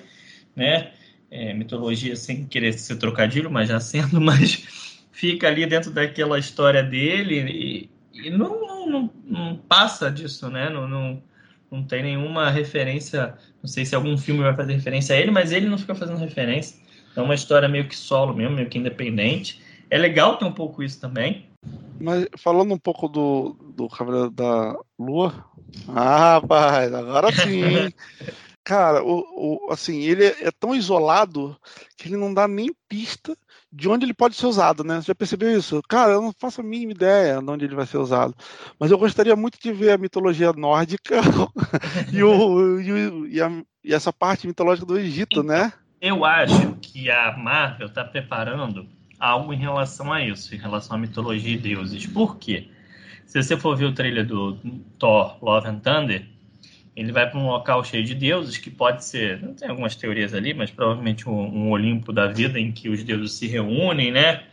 né? 0.57 0.91
É, 1.31 1.55
mitologia 1.55 2.17
sem 2.17 2.47
querer 2.47 2.73
ser 2.73 2.97
trocadilho, 2.97 3.51
mas 3.51 3.69
já 3.69 3.79
sendo, 3.79 4.19
mas 4.23 5.07
fica 5.13 5.47
ali 5.47 5.65
dentro 5.67 5.93
daquela 5.93 6.37
história 6.37 6.83
dele 6.83 7.89
e, 8.13 8.27
e 8.27 8.31
não, 8.31 8.89
não, 8.89 9.11
não, 9.25 9.57
passa 9.57 10.11
disso, 10.11 10.51
né? 10.51 10.69
Não, 10.69 10.89
não, 10.89 11.23
não 11.71 11.85
tem 11.85 12.03
nenhuma 12.03 12.51
referência. 12.51 13.35
Não 13.63 13.69
sei 13.69 13.87
se 13.87 13.95
algum 13.95 14.19
filme 14.19 14.43
vai 14.43 14.55
fazer 14.55 14.75
referência 14.75 15.15
a 15.15 15.19
ele, 15.19 15.31
mas 15.31 15.53
ele 15.53 15.67
não 15.67 15.79
fica 15.79 15.95
fazendo 15.95 16.19
referência. 16.19 16.77
É 17.15 17.21
uma 17.21 17.37
história 17.37 17.69
meio 17.69 17.87
que 17.87 17.97
solo 17.97 18.35
mesmo, 18.35 18.57
meio 18.57 18.69
que 18.69 18.79
independente. 18.79 19.63
É 19.95 19.97
legal 19.97 20.37
ter 20.37 20.45
um 20.45 20.51
pouco 20.51 20.83
isso 20.83 21.01
também. 21.01 21.47
Mas 22.01 22.27
falando 22.37 22.75
um 22.75 22.79
pouco 22.79 23.07
do, 23.07 23.57
do 23.77 23.89
Cavaleiro 23.89 24.29
da 24.29 24.77
Lua. 24.99 25.33
Ah, 25.87 26.41
rapaz, 26.41 26.93
agora 26.93 27.31
sim. 27.31 27.63
Cara, 28.65 29.05
o, 29.05 29.21
o, 29.37 29.71
assim, 29.71 30.01
ele 30.01 30.25
é 30.25 30.51
tão 30.51 30.75
isolado 30.75 31.57
que 31.97 32.09
ele 32.09 32.17
não 32.17 32.35
dá 32.35 32.49
nem 32.49 32.75
pista 32.89 33.37
de 33.73 33.89
onde 33.89 34.05
ele 34.05 34.15
pode 34.15 34.35
ser 34.35 34.47
usado, 34.47 34.83
né? 34.83 34.97
Você 34.97 35.07
já 35.07 35.15
percebeu 35.15 35.57
isso? 35.57 35.81
Cara, 35.89 36.15
eu 36.15 36.23
não 36.23 36.33
faço 36.33 36.61
a 36.61 36.65
mínima 36.65 36.91
ideia 36.91 37.41
de 37.41 37.49
onde 37.49 37.65
ele 37.65 37.77
vai 37.77 37.87
ser 37.87 37.99
usado. 37.99 38.35
Mas 38.81 38.91
eu 38.91 38.99
gostaria 38.99 39.37
muito 39.37 39.61
de 39.61 39.73
ver 39.73 39.93
a 39.93 39.99
mitologia 39.99 40.53
nórdica 40.53 41.21
e, 42.13 42.21
o, 42.21 42.81
e, 42.81 43.37
e, 43.37 43.41
a, 43.41 43.49
e, 43.85 43.95
essa 43.95 44.13
parte 44.13 44.49
mitológica 44.49 44.87
do 44.87 44.99
Egito, 44.99 45.39
então, 45.41 45.45
né? 45.45 45.73
Eu 46.01 46.25
acho 46.25 46.73
que 46.83 47.09
a 47.09 47.37
Marvel 47.37 47.87
está 47.87 48.03
preparando 48.03 48.89
algo 49.25 49.53
em 49.53 49.59
relação 49.59 50.13
a 50.13 50.23
isso, 50.23 50.55
em 50.55 50.59
relação 50.59 50.97
à 50.97 50.99
mitologia 50.99 51.55
e 51.55 51.59
deuses. 51.59 52.07
Por 52.07 52.39
quê? 52.39 52.69
Se 53.27 53.43
você 53.43 53.57
for 53.57 53.77
ver 53.77 53.87
o 53.87 53.93
trailer 53.93 54.27
do 54.27 54.59
Thor 54.99 55.39
Love 55.43 55.69
and 55.69 55.79
Thunder, 55.81 56.27
ele 56.97 57.11
vai 57.11 57.29
para 57.29 57.39
um 57.39 57.47
local 57.47 57.83
cheio 57.83 58.05
de 58.05 58.15
deuses, 58.15 58.57
que 58.57 58.71
pode 58.71 59.05
ser, 59.05 59.43
não 59.43 59.55
tem 59.55 59.69
algumas 59.69 59.97
teorias 59.97 60.33
ali, 60.33 60.55
mas 60.55 60.71
provavelmente 60.71 61.29
um, 61.29 61.33
um 61.33 61.71
Olimpo 61.71 62.13
da 62.13 62.29
vida 62.29 62.59
em 62.59 62.71
que 62.71 62.89
os 62.89 63.03
deuses 63.03 63.33
se 63.33 63.47
reúnem, 63.49 64.13
né? 64.13 64.45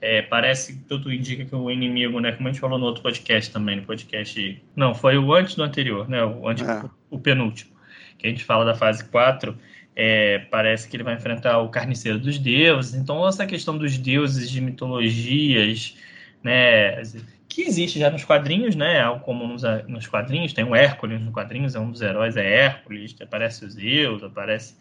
É, 0.00 0.22
parece 0.22 0.78
tudo 0.88 1.12
indica 1.12 1.44
que 1.44 1.54
o 1.56 1.68
inimigo, 1.70 2.20
né? 2.20 2.30
Como 2.30 2.48
a 2.48 2.52
gente 2.52 2.60
falou 2.60 2.78
no 2.78 2.86
outro 2.86 3.02
podcast 3.02 3.52
também, 3.52 3.76
no 3.76 3.82
podcast. 3.82 4.62
Não, 4.76 4.94
foi 4.94 5.18
o 5.18 5.34
antes 5.34 5.56
do 5.56 5.64
anterior, 5.64 6.08
né? 6.08 6.24
O, 6.24 6.46
antes, 6.46 6.68
é. 6.68 6.84
o 7.10 7.18
penúltimo, 7.18 7.72
que 8.16 8.28
a 8.28 8.30
gente 8.30 8.44
fala 8.44 8.64
da 8.64 8.74
fase 8.76 9.04
4. 9.08 9.58
É, 10.00 10.38
parece 10.50 10.88
que 10.88 10.94
ele 10.94 11.02
vai 11.02 11.14
enfrentar 11.14 11.58
o 11.58 11.70
carniceiro 11.70 12.20
dos 12.20 12.38
deuses. 12.38 12.94
Então, 12.94 13.26
essa 13.26 13.44
questão 13.44 13.76
dos 13.76 13.98
deuses 13.98 14.48
de 14.48 14.60
mitologias, 14.60 15.96
né? 16.40 17.02
que 17.48 17.62
existe 17.62 17.98
já 17.98 18.08
nos 18.08 18.24
quadrinhos, 18.24 18.76
né? 18.76 18.98
É 18.98 19.00
algo 19.00 19.34
nos, 19.34 19.62
nos 19.88 20.06
quadrinhos. 20.06 20.52
Tem 20.52 20.64
o 20.64 20.76
Hércules 20.76 21.20
nos 21.20 21.32
quadrinhos, 21.32 21.74
é 21.74 21.80
um 21.80 21.90
dos 21.90 22.00
heróis, 22.00 22.36
é 22.36 22.48
Hércules. 22.48 23.16
Aparece 23.20 23.64
os 23.64 23.74
Zeus, 23.74 24.22
aparece 24.22 24.76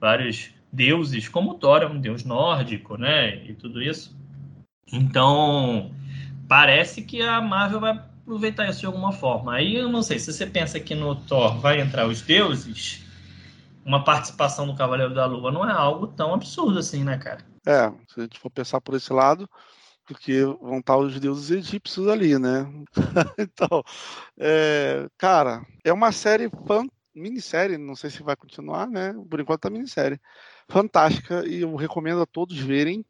vários 0.00 0.50
deuses, 0.72 1.28
como 1.28 1.54
Thor 1.54 1.82
é 1.82 1.86
um 1.86 2.00
deus 2.00 2.24
nórdico, 2.24 2.96
né? 2.96 3.44
E 3.44 3.54
tudo 3.54 3.82
isso. 3.82 4.16
Então, 4.92 5.90
parece 6.48 7.02
que 7.02 7.20
a 7.22 7.40
Marvel 7.40 7.80
vai 7.80 7.90
aproveitar 7.90 8.68
isso 8.68 8.80
de 8.80 8.86
alguma 8.86 9.12
forma. 9.12 9.54
Aí 9.54 9.74
eu 9.74 9.88
não 9.88 10.02
sei, 10.02 10.18
se 10.18 10.32
você 10.32 10.46
pensa 10.46 10.78
que 10.78 10.94
no 10.94 11.16
Thor 11.16 11.58
vai 11.58 11.80
entrar 11.80 12.06
os 12.06 12.22
deuses, 12.22 13.04
uma 13.84 14.04
participação 14.04 14.66
do 14.66 14.76
Cavaleiro 14.76 15.14
da 15.14 15.26
Lua 15.26 15.50
não 15.50 15.68
é 15.68 15.72
algo 15.72 16.06
tão 16.06 16.34
absurdo 16.34 16.78
assim, 16.78 17.04
né, 17.04 17.18
cara? 17.18 17.44
É, 17.66 17.90
se 18.08 18.20
a 18.20 18.22
gente 18.22 18.38
for 18.38 18.50
pensar 18.50 18.80
por 18.80 18.94
esse 18.94 19.12
lado, 19.12 19.48
porque 20.06 20.44
vão 20.44 20.78
estar 20.78 20.96
os 20.96 21.18
deuses 21.20 21.50
egípcios 21.50 22.08
ali, 22.08 22.38
né? 22.38 22.66
então, 23.38 23.82
é, 24.38 25.08
cara, 25.16 25.64
é 25.84 25.92
uma 25.92 26.12
série 26.12 26.50
fan, 26.66 26.86
minissérie, 27.14 27.78
não 27.78 27.94
sei 27.94 28.10
se 28.10 28.22
vai 28.22 28.36
continuar, 28.36 28.88
né? 28.88 29.14
Por 29.28 29.40
enquanto 29.40 29.60
tá 29.60 29.70
minissérie. 29.70 30.20
Fantástica 30.68 31.46
e 31.46 31.60
eu 31.60 31.74
recomendo 31.76 32.22
a 32.22 32.26
todos 32.26 32.58
verem, 32.58 33.04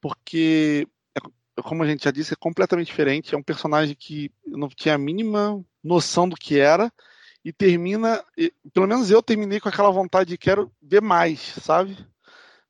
porque, 0.00 0.86
é, 1.14 1.62
como 1.62 1.82
a 1.82 1.86
gente 1.86 2.04
já 2.04 2.10
disse, 2.10 2.32
é 2.32 2.36
completamente 2.36 2.88
diferente. 2.88 3.34
É 3.34 3.38
um 3.38 3.42
personagem 3.42 3.94
que 3.94 4.30
eu 4.46 4.58
não 4.58 4.68
tinha 4.68 4.94
a 4.94 4.98
mínima 4.98 5.62
noção 5.82 6.28
do 6.28 6.36
que 6.36 6.58
era 6.58 6.92
e 7.46 7.52
termina, 7.52 8.24
pelo 8.74 8.88
menos 8.88 9.08
eu 9.08 9.22
terminei 9.22 9.60
com 9.60 9.68
aquela 9.68 9.92
vontade 9.92 10.30
de 10.30 10.36
quero 10.36 10.68
ver 10.82 11.00
mais, 11.00 11.38
sabe? 11.40 11.96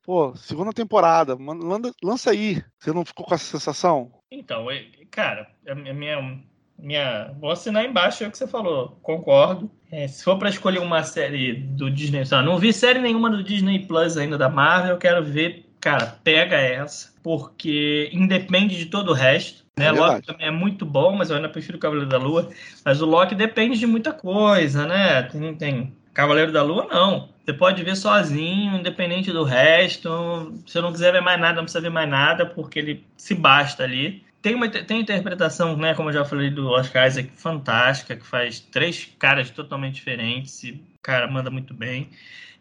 Pô, 0.04 0.36
segunda 0.36 0.70
temporada, 0.70 1.34
manda, 1.34 1.90
lança 2.04 2.30
aí. 2.30 2.62
Você 2.78 2.92
não 2.92 3.02
ficou 3.02 3.24
com 3.24 3.34
essa 3.34 3.58
sensação? 3.58 4.12
Então, 4.30 4.66
cara, 5.10 5.48
a 5.66 5.74
minha, 5.74 6.42
minha. 6.78 7.34
Vou 7.40 7.50
assinar 7.52 7.86
embaixo 7.86 8.22
é 8.22 8.28
o 8.28 8.30
que 8.30 8.36
você 8.36 8.46
falou, 8.46 8.98
concordo. 9.02 9.70
É, 9.90 10.06
se 10.06 10.22
for 10.22 10.38
para 10.38 10.50
escolher 10.50 10.80
uma 10.80 11.02
série 11.02 11.54
do 11.54 11.90
Disney, 11.90 12.24
não 12.44 12.58
vi 12.58 12.70
série 12.70 12.98
nenhuma 12.98 13.30
do 13.30 13.42
Disney 13.42 13.86
Plus 13.86 14.18
ainda 14.18 14.36
da 14.36 14.50
Marvel, 14.50 14.90
eu 14.90 14.98
quero 14.98 15.24
ver, 15.24 15.64
cara, 15.80 16.18
pega 16.22 16.54
essa, 16.54 17.14
porque 17.22 18.10
independe 18.12 18.76
de 18.76 18.86
todo 18.86 19.12
o 19.12 19.14
resto. 19.14 19.64
Né? 19.78 19.86
É 19.86 19.92
Loki 19.92 20.26
também 20.26 20.46
é 20.46 20.50
muito 20.50 20.86
bom, 20.86 21.14
mas 21.14 21.28
eu 21.28 21.36
ainda 21.36 21.50
prefiro 21.50 21.76
o 21.76 21.80
Cavaleiro 21.80 22.08
da 22.08 22.16
Lua. 22.16 22.48
Mas 22.82 23.02
o 23.02 23.06
Loki 23.06 23.34
depende 23.34 23.78
de 23.78 23.86
muita 23.86 24.10
coisa, 24.10 24.86
né? 24.86 25.22
Tem, 25.24 25.54
tem 25.54 25.92
Cavaleiro 26.14 26.50
da 26.50 26.62
Lua, 26.62 26.86
não. 26.90 27.28
Você 27.44 27.52
pode 27.52 27.84
ver 27.84 27.94
sozinho, 27.94 28.76
independente 28.76 29.30
do 29.30 29.44
resto. 29.44 30.54
Se 30.66 30.80
não 30.80 30.92
quiser 30.92 31.12
ver 31.12 31.20
mais 31.20 31.38
nada, 31.38 31.56
não 31.56 31.64
precisa 31.64 31.82
ver 31.82 31.90
mais 31.90 32.08
nada, 32.08 32.46
porque 32.46 32.78
ele 32.78 33.06
se 33.18 33.34
basta 33.34 33.84
ali. 33.84 34.24
Tem 34.40 34.54
uma 34.54 34.68
tem 34.68 35.00
interpretação, 35.00 35.76
né, 35.76 35.92
como 35.92 36.08
eu 36.08 36.14
já 36.14 36.24
falei, 36.24 36.48
do 36.50 36.68
Oscar 36.68 37.06
Isaac, 37.06 37.30
fantástica, 37.36 38.16
que 38.16 38.26
faz 38.26 38.60
três 38.60 39.12
caras 39.18 39.50
totalmente 39.50 39.96
diferentes 39.96 40.62
e, 40.62 40.80
cara, 41.02 41.26
manda 41.26 41.50
muito 41.50 41.74
bem. 41.74 42.08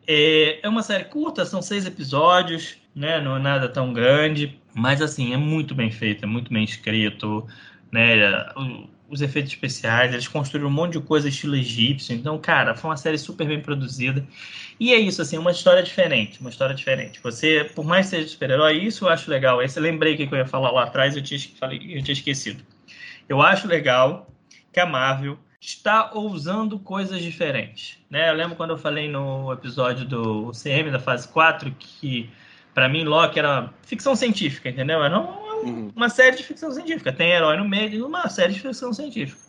É, 0.07 0.59
é 0.63 0.67
uma 0.67 0.81
série 0.83 1.05
curta, 1.05 1.45
são 1.45 1.61
seis 1.61 1.85
episódios, 1.85 2.77
né, 2.95 3.21
não 3.21 3.37
é 3.37 3.39
nada 3.39 3.69
tão 3.69 3.93
grande, 3.93 4.59
mas, 4.75 5.01
assim, 5.01 5.33
é 5.33 5.37
muito 5.37 5.73
bem 5.73 5.89
feito, 5.89 6.23
é 6.23 6.27
muito 6.27 6.53
bem 6.53 6.63
escrito, 6.63 7.47
né, 7.91 8.15
os 9.09 9.21
efeitos 9.21 9.51
especiais, 9.51 10.11
eles 10.11 10.27
construíram 10.27 10.69
um 10.69 10.73
monte 10.73 10.93
de 10.93 10.99
coisa 10.99 11.29
estilo 11.29 11.55
egípcio. 11.55 12.15
Então, 12.15 12.37
cara, 12.39 12.75
foi 12.75 12.89
uma 12.89 12.97
série 12.97 13.17
super 13.17 13.47
bem 13.47 13.61
produzida. 13.61 14.25
E 14.79 14.93
é 14.93 14.99
isso, 14.99 15.21
assim, 15.21 15.37
uma 15.37 15.51
história 15.51 15.81
diferente, 15.81 16.41
uma 16.41 16.49
história 16.49 16.75
diferente. 16.75 17.19
Você, 17.21 17.63
por 17.75 17.85
mais 17.85 18.07
que 18.07 18.17
seja 18.17 18.27
super-herói, 18.27 18.77
isso 18.77 19.05
eu 19.05 19.09
acho 19.09 19.29
legal. 19.29 19.61
Esse 19.61 19.79
eu 19.79 19.83
lembrei 19.83 20.17
que 20.17 20.23
eu 20.23 20.37
ia 20.37 20.45
falar 20.45 20.71
lá 20.71 20.83
atrás, 20.83 21.15
eu 21.15 21.21
tinha, 21.21 21.39
falei, 21.59 21.77
eu 21.77 22.03
tinha 22.03 22.13
esquecido. 22.13 22.63
Eu 23.29 23.41
acho 23.41 23.67
legal 23.67 24.29
que 24.73 24.79
a 24.79 24.85
Marvel 24.85 25.37
está 25.61 26.11
ousando 26.13 26.77
coisas 26.79 27.21
diferentes. 27.21 27.97
Né? 28.09 28.29
Eu 28.29 28.33
lembro 28.33 28.55
quando 28.55 28.71
eu 28.71 28.77
falei 28.77 29.09
no 29.09 29.51
episódio 29.51 30.05
do 30.05 30.51
CM 30.51 30.91
da 30.91 30.99
fase 30.99 31.27
4 31.27 31.71
que, 31.77 32.29
para 32.75 32.89
mim, 32.89 33.05
Loki 33.05 33.39
era 33.39 33.73
ficção 33.83 34.15
científica, 34.15 34.69
entendeu? 34.69 35.01
Era 35.01 35.17
um 35.17 35.45
uhum. 35.63 35.91
uma 35.95 36.09
série 36.09 36.35
de 36.35 36.43
ficção 36.43 36.71
científica. 36.71 37.11
Tem 37.11 37.31
herói 37.31 37.57
no 37.57 37.67
meio 37.67 37.89
de 37.89 38.01
uma 38.01 38.29
série 38.29 38.53
de 38.53 38.59
ficção 38.59 38.93
científica. 38.93 39.41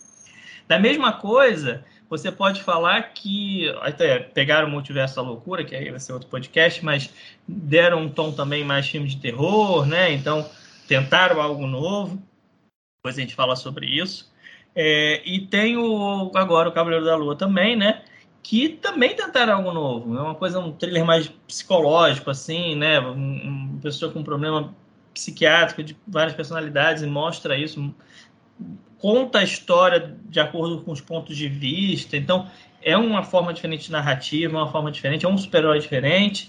Da 0.68 0.78
mesma 0.78 1.12
coisa, 1.12 1.84
você 2.08 2.30
pode 2.30 2.62
falar 2.62 3.02
que. 3.14 3.68
Até 3.82 4.20
pegaram 4.20 4.68
o 4.68 4.70
Multiverso 4.70 5.16
da 5.16 5.22
Loucura, 5.22 5.64
que 5.64 5.74
aí 5.74 5.90
vai 5.90 5.98
ser 5.98 6.12
outro 6.12 6.28
podcast, 6.28 6.84
mas 6.84 7.12
deram 7.46 8.02
um 8.02 8.08
tom 8.08 8.32
também 8.32 8.64
mais 8.64 8.88
filme 8.88 9.08
de 9.08 9.16
terror, 9.16 9.86
né? 9.86 10.12
Então, 10.12 10.48
tentaram 10.88 11.40
algo 11.40 11.66
novo. 11.66 12.22
Depois 12.98 13.18
a 13.18 13.20
gente 13.20 13.34
fala 13.34 13.56
sobre 13.56 13.86
isso. 13.86 14.32
É, 14.74 15.20
e 15.24 15.40
tem 15.40 15.76
o, 15.76 16.30
agora 16.34 16.68
o 16.68 16.72
Cavaleiro 16.72 17.04
da 17.04 17.16
Lua 17.16 17.36
também, 17.36 17.74
né? 17.74 18.02
Que 18.48 18.68
também 18.68 19.12
tentaram 19.12 19.54
algo 19.54 19.72
novo. 19.72 20.16
É 20.16 20.22
uma 20.22 20.37
coisa, 20.37 20.61
um 20.61 20.70
thriller 20.70 21.04
mais 21.04 21.26
psicológico, 21.48 22.30
assim, 22.30 22.76
né? 22.76 23.00
Um, 23.00 23.72
uma 23.72 23.80
pessoa 23.80 24.12
com 24.12 24.20
um 24.20 24.22
problema 24.22 24.72
psiquiátrico 25.12 25.82
de 25.82 25.96
várias 26.06 26.32
personalidades 26.32 27.02
e 27.02 27.09
mostra 27.09 27.59
isso, 27.59 27.92
conta 28.98 29.40
a 29.40 29.42
história 29.42 30.16
de 30.26 30.38
acordo 30.38 30.80
com 30.82 30.92
os 30.92 31.00
pontos 31.00 31.37
de 31.37 31.48
vista. 31.48 32.16
Então, 32.16 32.48
é 32.80 32.96
uma 32.96 33.24
forma 33.24 33.52
diferente 33.52 33.87
de 33.87 33.90
narrativa, 33.90 34.56
uma 34.56 34.70
forma 34.70 34.92
diferente, 34.92 35.26
é 35.26 35.28
um 35.28 35.37
super-herói 35.37 35.80
diferente. 35.80 36.48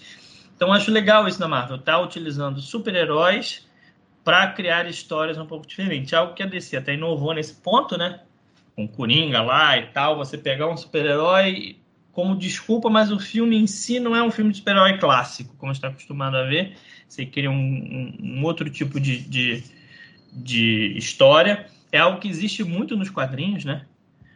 Então, 0.55 0.71
acho 0.71 0.91
legal 0.91 1.27
isso 1.27 1.39
na 1.39 1.47
Marvel, 1.47 1.79
tá 1.79 1.99
utilizando 1.99 2.61
super-heróis 2.61 3.67
para 4.23 4.45
criar 4.51 4.87
histórias 4.87 5.39
um 5.39 5.47
pouco 5.47 5.65
diferentes. 5.65 6.13
Algo 6.13 6.35
que 6.35 6.43
a 6.43 6.45
DC 6.45 6.77
até 6.77 6.93
inovou 6.93 7.33
nesse 7.33 7.55
ponto, 7.55 7.97
né? 7.97 8.19
Com 8.75 8.87
Coringa 8.87 9.41
lá 9.41 9.75
e 9.79 9.87
tal, 9.87 10.15
você 10.15 10.37
pegar 10.37 10.67
um 10.67 10.77
super-herói 10.77 11.79
como 12.17 12.35
desculpa, 12.35 12.89
mas 12.89 13.11
o 13.11 13.19
filme 13.19 13.55
em 13.55 13.67
si 13.67 13.99
não 13.99 14.15
é 14.15 14.23
um 14.23 14.31
filme 14.31 14.51
de 14.51 14.57
super-herói 14.57 14.97
clássico, 14.97 15.55
como 15.55 15.71
está 15.71 15.89
acostumado 15.89 16.35
a 16.35 16.45
ver. 16.45 16.75
Você 17.07 17.27
cria 17.27 17.51
um, 17.51 17.53
um, 17.53 18.17
um 18.19 18.43
outro 18.43 18.67
tipo 18.71 18.99
de, 18.99 19.19
de, 19.19 19.63
de, 20.33 20.97
história. 20.97 21.67
É 21.91 21.99
algo 21.99 22.19
que 22.19 22.27
existe 22.27 22.63
muito 22.63 22.97
nos 22.97 23.11
quadrinhos, 23.11 23.63
né? 23.65 23.85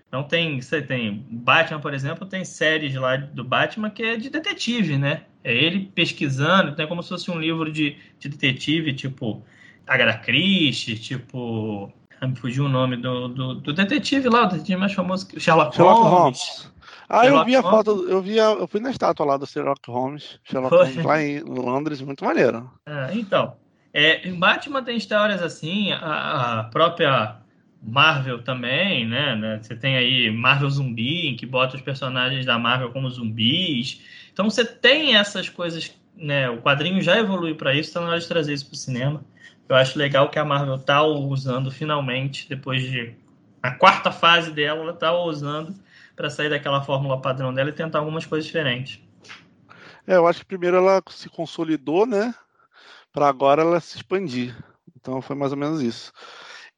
Então 0.08 0.22
tem, 0.22 0.62
você 0.62 0.80
tem 0.80 1.26
Batman, 1.28 1.80
por 1.80 1.92
exemplo, 1.92 2.28
tem 2.28 2.46
séries 2.46 2.94
lá 2.94 3.18
do 3.18 3.44
Batman 3.44 3.90
que 3.90 4.04
é 4.04 4.16
de 4.16 4.30
detetive, 4.30 5.00
né? 5.00 5.24
É 5.44 5.52
ele 5.52 5.92
pesquisando, 5.96 6.76
tem 6.76 6.88
como 6.88 7.02
se 7.02 7.10
fosse 7.10 7.32
um 7.32 7.40
livro 7.40 7.72
de, 7.72 7.98
de 8.20 8.30
detetive, 8.30 8.94
tipo 8.94 9.44
Agatha 9.88 10.20
Christie, 10.20 11.00
tipo 11.00 11.92
me 12.28 12.36
fugiu 12.36 12.66
o 12.66 12.70
nome 12.70 12.98
do, 12.98 13.28
do, 13.28 13.56
do, 13.56 13.74
detetive 13.74 14.30
lá, 14.30 14.44
o 14.44 14.50
detetive 14.50 14.78
mais 14.78 14.94
famoso, 14.94 15.28
Sherlock, 15.40 15.76
Sherlock 15.76 16.02
Holmes. 16.02 16.40
Holmes. 16.40 16.72
Ah, 17.10 17.24
Sherlock 17.24 17.40
eu 17.40 17.46
vi 17.46 17.56
a 17.56 17.62
Holmes. 17.62 17.78
foto, 17.78 18.10
eu 18.10 18.22
vi 18.22 18.40
a, 18.40 18.44
eu 18.52 18.68
fui 18.68 18.80
na 18.80 18.92
estátua 18.92 19.26
lá 19.26 19.38
do 19.38 19.46
Sherlock 19.46 19.90
Holmes, 19.90 20.40
Sherlock 20.44 20.76
Holmes 20.76 21.04
lá 21.04 21.22
em 21.22 21.40
Londres, 21.42 22.02
muito 22.02 22.24
maneiro. 22.24 22.72
Ah, 22.86 23.10
então, 23.14 23.56
é, 23.94 24.28
em 24.28 24.38
Batman 24.38 24.84
tem 24.84 24.98
histórias 24.98 25.42
assim, 25.42 25.92
a, 25.92 26.60
a, 26.60 26.64
própria 26.66 27.38
Marvel 27.82 28.44
também, 28.44 29.06
né, 29.08 29.36
né? 29.36 29.60
Você 29.62 29.76
tem 29.76 29.98
aí 29.98 30.32
Marvel 30.32 30.70
Zumbi, 30.70 31.28
em 31.28 31.36
que 31.36 31.46
bota 31.46 31.76
os 31.76 31.82
personagens 31.82 32.46
da 32.46 32.58
Marvel 32.58 32.92
como 32.92 33.10
zumbis. 33.10 34.02
Então 34.32 34.50
você 34.50 34.64
tem 34.64 35.16
essas 35.16 35.50
coisas, 35.50 35.92
né? 36.16 36.50
O 36.50 36.62
quadrinho 36.62 37.02
já 37.02 37.18
evolui 37.18 37.56
para 37.56 37.74
isso, 37.74 37.90
então 37.90 38.04
na 38.04 38.10
hora 38.10 38.20
de 38.20 38.28
trazer 38.28 38.54
isso 38.54 38.68
para 38.68 38.74
o 38.74 38.78
cinema. 38.78 39.24
Eu 39.68 39.76
acho 39.76 39.98
legal 39.98 40.30
que 40.30 40.38
a 40.38 40.46
Marvel 40.46 40.78
tá 40.78 41.02
usando 41.04 41.72
finalmente, 41.72 42.48
depois 42.48 42.84
de 42.84 43.14
a 43.62 43.72
quarta 43.72 44.12
fase 44.12 44.52
dela, 44.52 44.82
ela 44.82 44.94
tá 44.94 45.14
usando 45.14 45.74
para 46.16 46.30
sair 46.30 46.50
daquela 46.50 46.82
fórmula 46.82 47.22
padrão 47.22 47.54
dela 47.54 47.70
e 47.70 47.74
tentar 47.74 48.00
algumas 48.00 48.26
coisas 48.26 48.46
diferentes. 48.46 49.02
É, 50.06 50.16
eu 50.16 50.28
acho 50.28 50.40
que 50.40 50.46
primeiro 50.46 50.78
ela 50.78 51.02
se 51.10 51.30
consolidou, 51.30 52.06
né? 52.06 52.34
Para 53.12 53.28
agora 53.28 53.62
ela 53.62 53.80
se 53.80 53.98
expandir. 53.98 54.56
Então 54.96 55.22
foi 55.22 55.36
mais 55.36 55.52
ou 55.52 55.58
menos 55.58 55.82
isso. 55.82 56.12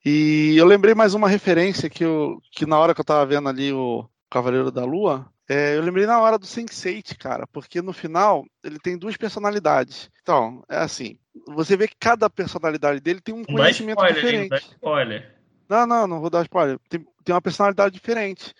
E 0.06 0.56
eu 0.58 0.65
lembrei 0.65 0.93
mais 0.93 1.13
uma 1.13 1.30
referência 1.30 1.89
que, 1.89 2.04
eu, 2.04 2.41
que 2.52 2.65
na 2.65 2.78
hora 2.78 2.93
que 2.93 3.00
eu 3.00 3.06
tava 3.06 3.26
vendo 3.26 3.48
ali 3.48 3.72
o 3.72 4.06
Cavaleiro 4.30 4.69
da 4.69 4.84
Lua, 4.84 5.26
é, 5.48 5.78
eu 5.78 5.82
lembrei 5.82 6.06
na 6.06 6.19
hora 6.19 6.38
do 6.38 6.46
Sense8, 6.46 7.17
cara, 7.17 7.48
porque 7.48 7.82
no 7.82 7.93
final 7.93 8.46
ele 8.63 8.80
tem 8.80 8.98
duas 8.98 9.15
personalidades. 9.15 10.10
Então, 10.22 10.63
é 10.69 10.78
assim, 10.78 11.17
você 11.48 11.76
vê 11.78 11.88
que 11.88 11.96
cada 12.00 12.30
personalidade 12.30 13.00
dele 13.00 13.22
tem 13.22 13.34
um 13.34 13.43
conhecimento 13.43 14.00
spoiler, 14.00 14.15
diferente. 14.15 14.50
Não, 14.50 14.58
spoiler. 14.58 15.36
não, 15.69 15.88
não, 15.88 16.08
não 16.08 16.22
vou 16.22 16.30
dar 16.30 16.43
spoiler. 16.43 16.80
Tem, 16.89 17.06
tem 17.24 17.36
uma 17.36 17.41
personalidade 17.41 17.93
diferente, 17.93 18.54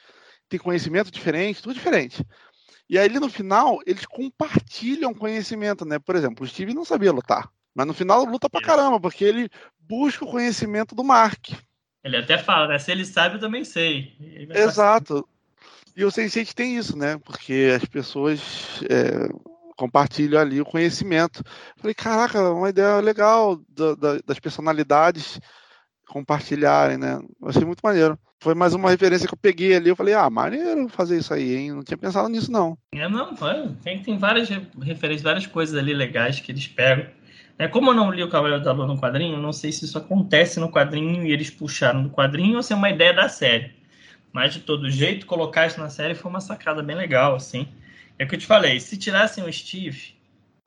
tem 0.54 0.60
conhecimento 0.60 1.10
diferente, 1.10 1.62
tudo 1.64 1.74
diferente. 1.74 2.24
E 2.88 3.00
aí 3.00 3.10
no 3.10 3.28
final 3.28 3.80
eles 3.88 4.06
compartilham 4.06 5.14
conhecimento, 5.14 5.84
né? 5.84 5.98
Por 5.98 6.16
exemplo, 6.16 6.46
o 6.46 6.48
Steve 6.48 6.76
não 6.76 6.86
sabia 6.86 7.12
lutar, 7.12 7.50
mas 7.74 7.88
no 7.88 7.94
final 7.94 8.24
luta 8.24 8.48
pra 8.48 8.62
caramba, 8.62 9.00
porque 9.00 9.24
ele 9.26 9.50
busca 9.80 10.24
o 10.24 10.30
conhecimento 10.30 10.94
do 10.94 11.04
Mark. 11.04 11.50
Ele 12.04 12.18
até 12.18 12.38
fala, 12.38 12.68
né? 12.68 12.78
Se 12.78 12.92
ele 12.92 13.06
sabe, 13.06 13.36
eu 13.36 13.40
também 13.40 13.64
sei. 13.64 14.16
Exato. 14.54 15.28
E 15.96 16.06
o 16.06 16.10
Sense8 16.10 16.54
tem 16.54 16.78
isso, 16.78 16.98
né? 16.98 17.18
Porque 17.18 17.72
as 17.76 17.86
pessoas 17.86 18.82
é, 18.90 19.30
compartilham 19.76 20.40
ali 20.40 20.62
o 20.62 20.66
conhecimento. 20.66 21.44
Falei, 21.78 21.96
caraca, 21.96 22.52
uma 22.52 22.70
ideia 22.70 23.00
legal 23.00 23.60
da, 23.70 23.96
da, 23.96 24.20
das 24.26 24.40
personalidades 24.40 25.40
compartilharem, 26.14 26.96
né? 26.96 27.20
Eu 27.42 27.50
achei 27.50 27.66
muito 27.66 27.82
maneiro. 27.82 28.18
Foi 28.40 28.54
mais 28.54 28.76
uma 28.76 28.92
referência 28.92 29.28
que 29.28 29.34
eu 29.34 29.40
peguei 29.42 29.76
ali. 29.76 29.90
Eu 29.90 29.96
falei, 29.96 30.14
ah, 30.14 30.30
maneiro 30.30 30.88
fazer 30.88 31.18
isso 31.18 31.34
aí, 31.34 31.56
hein? 31.56 31.72
Não 31.72 31.84
tinha 31.84 31.98
pensado 31.98 32.30
nisso, 32.30 32.52
não. 32.52 32.78
É, 32.94 33.10
não, 33.10 33.34
tem, 33.84 34.04
tem 34.04 34.18
várias 34.18 34.48
referências, 34.48 35.24
várias 35.24 35.48
coisas 35.48 35.76
ali 35.76 35.92
legais 35.92 36.40
que 36.40 36.52
eles 36.52 36.68
pegam. 36.68 37.08
É, 37.58 37.68
como 37.68 37.90
eu 37.90 37.96
não 37.96 38.12
li 38.12 38.24
o 38.24 38.30
Cavaleiro 38.30 38.64
da 38.64 38.72
Lua 38.72 38.86
no 38.86 39.00
quadrinho, 39.00 39.42
não 39.42 39.52
sei 39.52 39.72
se 39.72 39.86
isso 39.86 39.98
acontece 39.98 40.60
no 40.60 40.72
quadrinho 40.72 41.26
e 41.26 41.32
eles 41.32 41.50
puxaram 41.50 42.04
do 42.04 42.10
quadrinho 42.10 42.58
ou 42.58 42.64
se 42.64 42.74
é 42.74 42.76
uma 42.76 42.90
ideia 42.90 43.14
da 43.14 43.28
série. 43.28 43.72
Mas 44.32 44.54
de 44.54 44.60
todo 44.60 44.90
jeito, 44.90 45.26
colocar 45.26 45.66
isso 45.66 45.80
na 45.80 45.90
série 45.90 46.14
foi 46.14 46.30
uma 46.30 46.42
sacada 46.42 46.84
bem 46.84 46.96
legal, 46.96 47.36
assim. 47.36 47.68
É 48.20 48.24
o 48.24 48.28
que 48.28 48.36
eu 48.36 48.40
te 48.40 48.46
falei, 48.46 48.80
se 48.80 48.98
tirassem 48.98 49.44
o 49.44 49.52
Steve, 49.52 50.16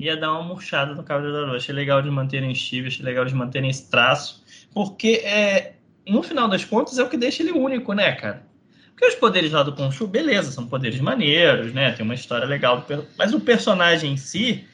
ia 0.00 0.16
dar 0.16 0.32
uma 0.32 0.42
murchada 0.42 0.94
no 0.94 1.02
Cavaleiro 1.02 1.36
da 1.36 1.46
Lua. 1.46 1.56
Achei 1.56 1.74
legal 1.74 2.02
de 2.02 2.10
manterem 2.10 2.54
Steve, 2.54 2.88
achei 2.88 3.04
legal 3.04 3.24
de 3.24 3.34
manterem 3.34 3.70
esse 3.70 3.90
traço, 3.90 4.42
porque 4.72 5.22
é, 5.24 5.74
no 6.06 6.22
final 6.22 6.48
das 6.48 6.64
contas 6.64 6.98
é 6.98 7.02
o 7.02 7.08
que 7.08 7.16
deixa 7.16 7.42
ele 7.42 7.52
único, 7.52 7.92
né, 7.92 8.12
cara? 8.12 8.42
Porque 8.90 9.06
os 9.06 9.14
poderes 9.14 9.52
lá 9.52 9.62
do 9.62 9.72
Khonshu, 9.72 10.06
beleza, 10.06 10.50
são 10.50 10.66
poderes 10.66 11.00
maneiros, 11.00 11.72
né? 11.74 11.92
Tem 11.92 12.04
uma 12.04 12.14
história 12.14 12.46
legal, 12.46 12.86
mas 13.18 13.34
o 13.34 13.40
personagem 13.40 14.12
em 14.12 14.16
si, 14.16 14.64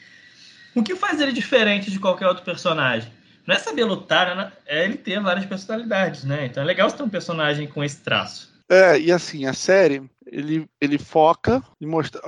o 0.74 0.82
que 0.82 0.94
faz 0.94 1.20
ele 1.20 1.32
diferente 1.32 1.90
de 1.90 1.98
qualquer 1.98 2.28
outro 2.28 2.44
personagem? 2.44 3.10
Não 3.44 3.56
é 3.56 3.58
saber 3.58 3.84
lutar, 3.84 4.36
né? 4.36 4.52
é 4.64 4.84
ele 4.84 4.96
ter 4.96 5.20
várias 5.20 5.44
personalidades, 5.44 6.22
né? 6.22 6.46
Então 6.46 6.62
é 6.62 6.66
legal 6.66 6.88
você 6.88 6.96
ter 6.96 7.02
um 7.02 7.08
personagem 7.08 7.66
com 7.66 7.82
esse 7.82 8.00
traço. 8.00 8.52
É, 8.68 8.98
e 8.98 9.10
assim, 9.10 9.44
a 9.44 9.52
série, 9.52 10.08
ele, 10.26 10.68
ele 10.80 10.98
foca 10.98 11.62
em 11.80 11.86
mostrar, 11.86 12.22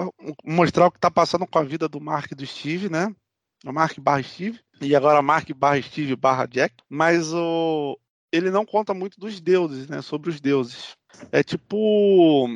mostrar 0.45 0.87
o 0.87 0.91
que 0.91 0.99
está 0.99 1.11
passando 1.11 1.47
com 1.47 1.59
a 1.59 1.65
vida 1.65 1.89
do 1.89 2.01
Mark 2.01 2.33
e 2.33 2.35
do 2.35 2.47
Steve, 2.47 2.89
né? 2.89 3.15
O 3.65 3.73
Mark 3.73 3.99
barra 3.99 4.23
Steve, 4.23 4.61
e 4.81 4.95
agora 4.95 5.23
Mark 5.23 5.51
barra 5.55 5.81
Steve 5.81 6.15
barra 6.17 6.47
Jack, 6.47 6.75
mas 6.89 7.33
o, 7.33 7.99
ele 8.31 8.51
não 8.51 8.67
conta 8.67 8.93
muito 8.93 9.19
dos 9.19 9.41
deuses, 9.41 9.89
né? 9.89 10.03
Sobre 10.03 10.29
os 10.29 10.41
deuses. 10.41 10.97
É 11.33 11.43
tipo 11.43 12.49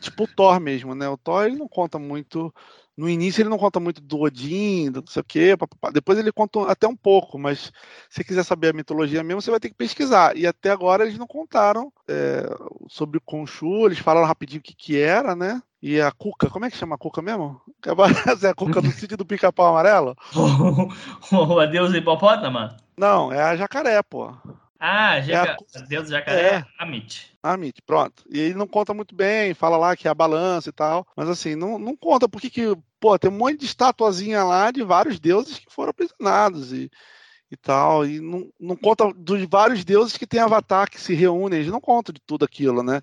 tipo 0.00 0.24
o 0.24 0.28
Thor 0.28 0.60
mesmo, 0.60 0.94
né? 0.94 1.08
O 1.08 1.16
Thor 1.16 1.46
ele 1.46 1.56
não 1.56 1.68
conta 1.68 1.98
muito 1.98 2.52
no 2.96 3.08
início 3.08 3.40
ele 3.42 3.48
não 3.48 3.58
conta 3.58 3.80
muito 3.80 4.00
do 4.00 4.20
Odin, 4.20 4.90
do 4.90 5.00
não 5.00 5.06
sei 5.06 5.20
o 5.20 5.24
quê, 5.24 5.56
depois 5.92 6.18
ele 6.18 6.32
conta 6.32 6.70
até 6.70 6.86
um 6.86 6.96
pouco, 6.96 7.38
mas 7.38 7.72
se 8.08 8.22
quiser 8.22 8.44
saber 8.44 8.68
a 8.68 8.72
mitologia 8.72 9.22
mesmo, 9.22 9.40
você 9.40 9.50
vai 9.50 9.60
ter 9.60 9.68
que 9.68 9.74
pesquisar. 9.74 10.36
E 10.36 10.46
até 10.46 10.70
agora 10.70 11.04
eles 11.04 11.18
não 11.18 11.26
contaram 11.26 11.92
é, 12.08 12.44
sobre 12.88 13.18
o 13.18 13.22
Khonshu, 13.22 13.86
eles 13.86 13.98
falaram 13.98 14.26
rapidinho 14.26 14.60
o 14.60 14.62
que, 14.62 14.74
que 14.74 15.00
era, 15.00 15.34
né? 15.34 15.62
E 15.82 15.98
a 15.98 16.12
Cuca, 16.12 16.50
como 16.50 16.66
é 16.66 16.70
que 16.70 16.76
chama 16.76 16.94
a 16.94 16.98
Cuca 16.98 17.22
mesmo? 17.22 17.60
É 18.42 18.48
a 18.48 18.54
Cuca 18.54 18.82
do 18.82 18.90
sítio 18.90 19.16
do 19.16 19.24
pica-pau 19.24 19.68
amarelo? 19.68 20.14
o 21.32 21.58
adeus 21.58 21.94
hipopótama? 21.94 22.76
Não, 22.98 23.32
é 23.32 23.40
a 23.40 23.56
jacaré, 23.56 24.02
pô. 24.02 24.34
Ah, 24.80 25.20
jaca... 25.20 25.62
é 25.74 25.78
a... 25.78 25.82
Deus 25.82 26.04
do 26.06 26.10
jacaré, 26.10 26.54
é. 26.54 26.64
Amit. 26.78 27.36
Amit, 27.42 27.82
pronto. 27.82 28.24
E 28.30 28.40
ele 28.40 28.54
não 28.54 28.66
conta 28.66 28.94
muito 28.94 29.14
bem, 29.14 29.52
fala 29.52 29.76
lá 29.76 29.94
que 29.94 30.08
é 30.08 30.10
a 30.10 30.14
balança 30.14 30.70
e 30.70 30.72
tal, 30.72 31.06
mas 31.14 31.28
assim, 31.28 31.54
não, 31.54 31.78
não 31.78 31.94
conta 31.94 32.26
porque 32.26 32.48
que, 32.48 32.74
pô, 32.98 33.18
tem 33.18 33.30
um 33.30 33.36
monte 33.36 33.58
de 33.58 33.66
estatuazinha 33.66 34.42
lá 34.42 34.70
de 34.70 34.82
vários 34.82 35.20
deuses 35.20 35.58
que 35.58 35.70
foram 35.70 35.90
aprisionados 35.90 36.72
e, 36.72 36.90
e 37.50 37.56
tal, 37.58 38.06
e 38.06 38.20
não, 38.20 38.50
não 38.58 38.74
conta 38.74 39.12
dos 39.14 39.44
vários 39.44 39.84
deuses 39.84 40.16
que 40.16 40.26
tem 40.26 40.40
avatar 40.40 40.90
que 40.90 41.00
se 41.00 41.14
reúnem, 41.14 41.60
eles 41.60 41.70
não 41.70 41.80
contam 41.80 42.12
de 42.14 42.20
tudo 42.24 42.46
aquilo, 42.46 42.82
né? 42.82 43.02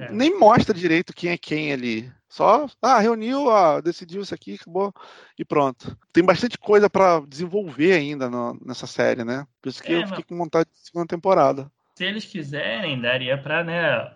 É. 0.00 0.10
Nem 0.10 0.38
mostra 0.38 0.74
direito 0.74 1.12
quem 1.12 1.30
é 1.30 1.36
quem 1.36 1.72
ali. 1.72 2.10
Só, 2.26 2.68
ah, 2.80 3.00
reuniu, 3.00 3.50
ah, 3.50 3.80
decidiu 3.80 4.22
isso 4.22 4.34
aqui, 4.34 4.54
acabou 4.54 4.94
e 5.38 5.44
pronto. 5.44 5.96
Tem 6.12 6.24
bastante 6.24 6.56
coisa 6.56 6.88
para 6.88 7.20
desenvolver 7.28 7.92
ainda 7.92 8.30
no, 8.30 8.56
nessa 8.64 8.86
série, 8.86 9.24
né? 9.24 9.46
Por 9.60 9.68
isso 9.68 9.82
que 9.82 9.92
é, 9.92 10.02
eu 10.02 10.06
fiquei 10.06 10.22
com 10.22 10.38
vontade 10.38 10.68
de 10.70 10.78
segunda 10.78 11.08
temporada. 11.08 11.70
Se 11.96 12.04
eles 12.04 12.24
quiserem, 12.24 13.00
daria 13.00 13.36
para, 13.36 13.64
né, 13.64 14.12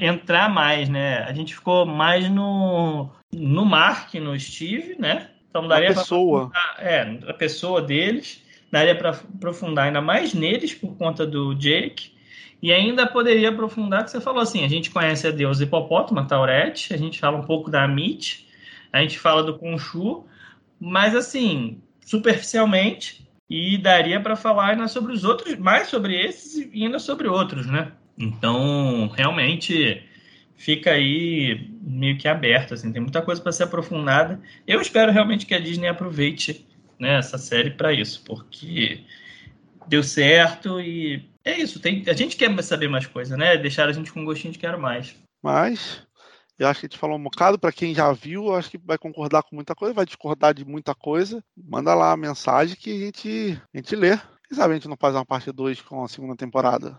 entrar 0.00 0.48
mais, 0.48 0.88
né? 0.88 1.18
A 1.24 1.32
gente 1.34 1.54
ficou 1.54 1.84
mais 1.84 2.28
no 2.30 3.10
no 3.30 3.64
Mark, 3.64 4.14
no 4.14 4.38
Steve, 4.40 4.96
né? 4.98 5.30
Então 5.50 5.68
daria 5.68 5.90
a 5.90 5.94
pessoa. 5.94 6.50
é, 6.78 7.02
a 7.28 7.34
pessoa 7.34 7.82
deles, 7.82 8.42
daria 8.72 8.96
para 8.96 9.10
aprofundar 9.10 9.86
ainda 9.86 10.00
mais 10.00 10.32
neles 10.32 10.74
por 10.74 10.96
conta 10.96 11.26
do 11.26 11.54
Jake 11.54 12.13
e 12.62 12.72
ainda 12.72 13.06
poderia 13.06 13.50
aprofundar 13.50 14.04
que 14.04 14.10
você 14.10 14.20
falou 14.20 14.40
assim, 14.40 14.64
a 14.64 14.68
gente 14.68 14.90
conhece 14.90 15.26
a 15.26 15.30
deusa 15.30 15.64
hipopótamo, 15.64 16.26
Taurete, 16.26 16.94
a 16.94 16.96
gente 16.96 17.18
fala 17.18 17.36
um 17.36 17.44
pouco 17.44 17.70
da 17.70 17.84
Amit, 17.84 18.48
a 18.92 19.00
gente 19.00 19.18
fala 19.18 19.42
do 19.42 19.58
Khonshu, 19.58 20.24
mas 20.80 21.14
assim, 21.14 21.80
superficialmente, 22.00 23.24
e 23.48 23.76
daria 23.76 24.20
para 24.20 24.36
falar 24.36 24.70
ainda 24.70 24.88
sobre 24.88 25.12
os 25.12 25.24
outros, 25.24 25.56
mais 25.56 25.88
sobre 25.88 26.18
esses 26.18 26.68
e 26.72 26.84
ainda 26.84 26.98
sobre 26.98 27.28
outros, 27.28 27.66
né? 27.66 27.92
Então, 28.16 29.08
realmente 29.14 30.02
fica 30.56 30.92
aí 30.92 31.70
meio 31.82 32.16
que 32.16 32.28
aberto, 32.28 32.74
assim, 32.74 32.92
tem 32.92 33.02
muita 33.02 33.20
coisa 33.20 33.42
para 33.42 33.52
ser 33.52 33.64
aprofundada. 33.64 34.40
Eu 34.66 34.80
espero 34.80 35.12
realmente 35.12 35.46
que 35.46 35.54
a 35.54 35.58
Disney 35.58 35.88
aproveite 35.88 36.66
né, 36.98 37.18
essa 37.18 37.36
série 37.36 37.70
para 37.70 37.92
isso, 37.92 38.22
porque 38.24 39.00
deu 39.86 40.02
certo 40.02 40.80
e 40.80 41.28
é 41.44 41.58
isso, 41.58 41.80
tem, 41.80 42.02
a 42.06 42.12
gente 42.12 42.36
quer 42.36 42.62
saber 42.62 42.88
mais 42.88 43.06
coisa, 43.06 43.36
né? 43.36 43.56
Deixar 43.56 43.88
a 43.88 43.92
gente 43.92 44.12
com 44.12 44.20
um 44.20 44.24
gostinho 44.24 44.52
de 44.52 44.58
quero 44.58 44.80
mais. 44.80 45.14
Mas 45.42 46.02
eu 46.58 46.68
acho 46.68 46.80
que 46.80 46.86
a 46.86 46.88
gente 46.88 46.98
falou 46.98 47.18
um 47.18 47.22
bocado. 47.22 47.58
Para 47.58 47.72
quem 47.72 47.94
já 47.94 48.12
viu, 48.12 48.46
eu 48.46 48.54
acho 48.54 48.70
que 48.70 48.78
vai 48.78 48.96
concordar 48.96 49.42
com 49.42 49.54
muita 49.54 49.74
coisa, 49.74 49.94
vai 49.94 50.06
discordar 50.06 50.54
de 50.54 50.64
muita 50.64 50.94
coisa. 50.94 51.42
Manda 51.56 51.94
lá 51.94 52.12
a 52.12 52.16
mensagem 52.16 52.76
que 52.76 52.90
a 52.90 53.06
gente, 53.06 53.62
a 53.74 53.76
gente 53.76 53.96
lê. 53.96 54.16
Quem 54.48 54.56
sabe 54.56 54.72
a 54.72 54.74
gente 54.76 54.88
não 54.88 54.96
faz 54.96 55.14
uma 55.14 55.24
parte 55.24 55.50
2 55.50 55.82
com 55.82 56.04
a 56.04 56.08
segunda 56.08 56.36
temporada? 56.36 56.98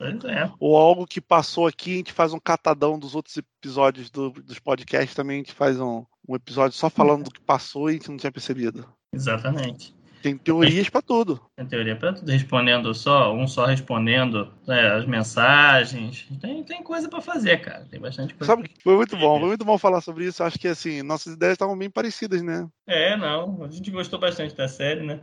É. 0.00 0.50
Ou 0.58 0.76
algo 0.76 1.06
que 1.06 1.20
passou 1.20 1.66
aqui, 1.66 1.94
a 1.94 1.96
gente 1.96 2.12
faz 2.12 2.32
um 2.32 2.38
catadão 2.38 2.98
dos 2.98 3.14
outros 3.14 3.36
episódios 3.36 4.10
do, 4.10 4.30
dos 4.30 4.58
podcasts 4.58 5.14
também, 5.14 5.36
a 5.36 5.38
gente 5.38 5.54
faz 5.54 5.80
um, 5.80 6.04
um 6.28 6.34
episódio 6.34 6.76
só 6.76 6.90
falando 6.90 7.24
do 7.24 7.30
que 7.30 7.40
passou 7.40 7.88
e 7.88 7.92
a 7.92 7.94
gente 7.94 8.10
não 8.10 8.16
tinha 8.16 8.32
percebido. 8.32 8.86
Exatamente. 9.12 9.93
Tem 10.24 10.38
teorias 10.38 10.88
para 10.88 11.02
tudo. 11.02 11.38
Tem 11.54 11.66
teoria 11.66 11.94
para 11.94 12.14
tudo, 12.14 12.30
respondendo 12.30 12.94
só, 12.94 13.34
um 13.34 13.46
só 13.46 13.66
respondendo 13.66 14.50
é, 14.66 14.92
as 14.92 15.04
mensagens. 15.04 16.26
Tem, 16.40 16.64
tem 16.64 16.82
coisa 16.82 17.10
para 17.10 17.20
fazer, 17.20 17.58
cara. 17.58 17.86
Tem 17.90 18.00
bastante 18.00 18.32
coisa. 18.32 18.50
Sabe, 18.50 18.70
foi 18.82 18.96
muito 18.96 19.18
bom, 19.18 19.38
foi 19.38 19.48
muito 19.48 19.66
bom 19.66 19.76
falar 19.76 20.00
sobre 20.00 20.24
isso. 20.24 20.42
Acho 20.42 20.58
que 20.58 20.66
assim, 20.66 21.02
nossas 21.02 21.34
ideias 21.34 21.52
estavam 21.52 21.76
bem 21.76 21.90
parecidas, 21.90 22.40
né? 22.40 22.66
É, 22.86 23.14
não. 23.18 23.64
A 23.64 23.68
gente 23.68 23.90
gostou 23.90 24.18
bastante 24.18 24.56
da 24.56 24.66
série, 24.66 25.02
né? 25.02 25.20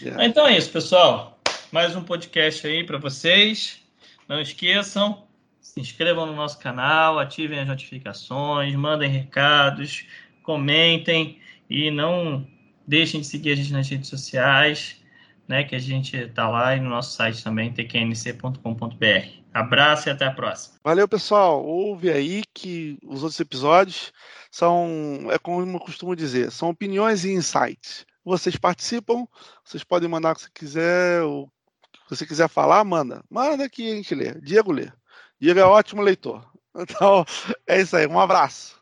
Yeah. 0.00 0.24
Então 0.24 0.46
é 0.46 0.56
isso, 0.56 0.70
pessoal. 0.70 1.40
Mais 1.72 1.96
um 1.96 2.04
podcast 2.04 2.64
aí 2.68 2.86
para 2.86 2.98
vocês. 2.98 3.82
Não 4.28 4.40
esqueçam, 4.40 5.26
se 5.60 5.80
inscrevam 5.80 6.24
no 6.24 6.36
nosso 6.36 6.60
canal, 6.60 7.18
ativem 7.18 7.58
as 7.58 7.66
notificações, 7.66 8.72
mandem 8.76 9.10
recados, 9.10 10.06
comentem 10.44 11.40
e 11.68 11.90
não 11.90 12.46
deixem 12.86 13.20
de 13.20 13.26
seguir 13.26 13.52
a 13.52 13.54
gente 13.56 13.72
nas 13.72 13.88
redes 13.88 14.08
sociais, 14.08 14.96
né? 15.48 15.64
Que 15.64 15.74
a 15.74 15.78
gente 15.78 16.16
está 16.16 16.48
lá 16.48 16.76
e 16.76 16.80
no 16.80 16.90
nosso 16.90 17.16
site 17.16 17.42
também, 17.42 17.72
tqnc.com.br. 17.72 19.46
Abraço 19.52 20.08
e 20.08 20.12
até 20.12 20.26
a 20.26 20.30
próxima. 20.30 20.76
Valeu, 20.84 21.08
pessoal. 21.08 21.64
Ouve 21.64 22.10
aí 22.10 22.42
que 22.52 22.98
os 23.04 23.22
outros 23.22 23.40
episódios 23.40 24.12
são, 24.50 25.28
é 25.30 25.38
como 25.38 25.64
eu 25.66 25.80
costumo 25.80 26.14
dizer, 26.14 26.50
são 26.52 26.68
opiniões 26.68 27.24
e 27.24 27.32
insights. 27.32 28.04
Vocês 28.24 28.56
participam, 28.56 29.26
vocês 29.64 29.82
podem 29.82 30.08
mandar 30.08 30.32
o 30.32 30.34
que 30.34 30.42
você 30.42 30.50
quiser, 30.52 31.22
o 31.22 31.46
que 31.92 32.10
você 32.10 32.26
quiser 32.26 32.48
falar, 32.48 32.84
manda. 32.84 33.24
Manda 33.30 33.68
que 33.68 33.90
a 33.90 33.94
gente 33.94 34.14
lê. 34.14 34.34
Diego 34.40 34.72
lê. 34.72 34.90
Diego 35.40 35.60
é 35.60 35.64
ótimo 35.64 36.02
leitor. 36.02 36.44
Então, 36.78 37.24
é 37.66 37.80
isso 37.80 37.96
aí. 37.96 38.06
Um 38.06 38.20
abraço. 38.20 38.75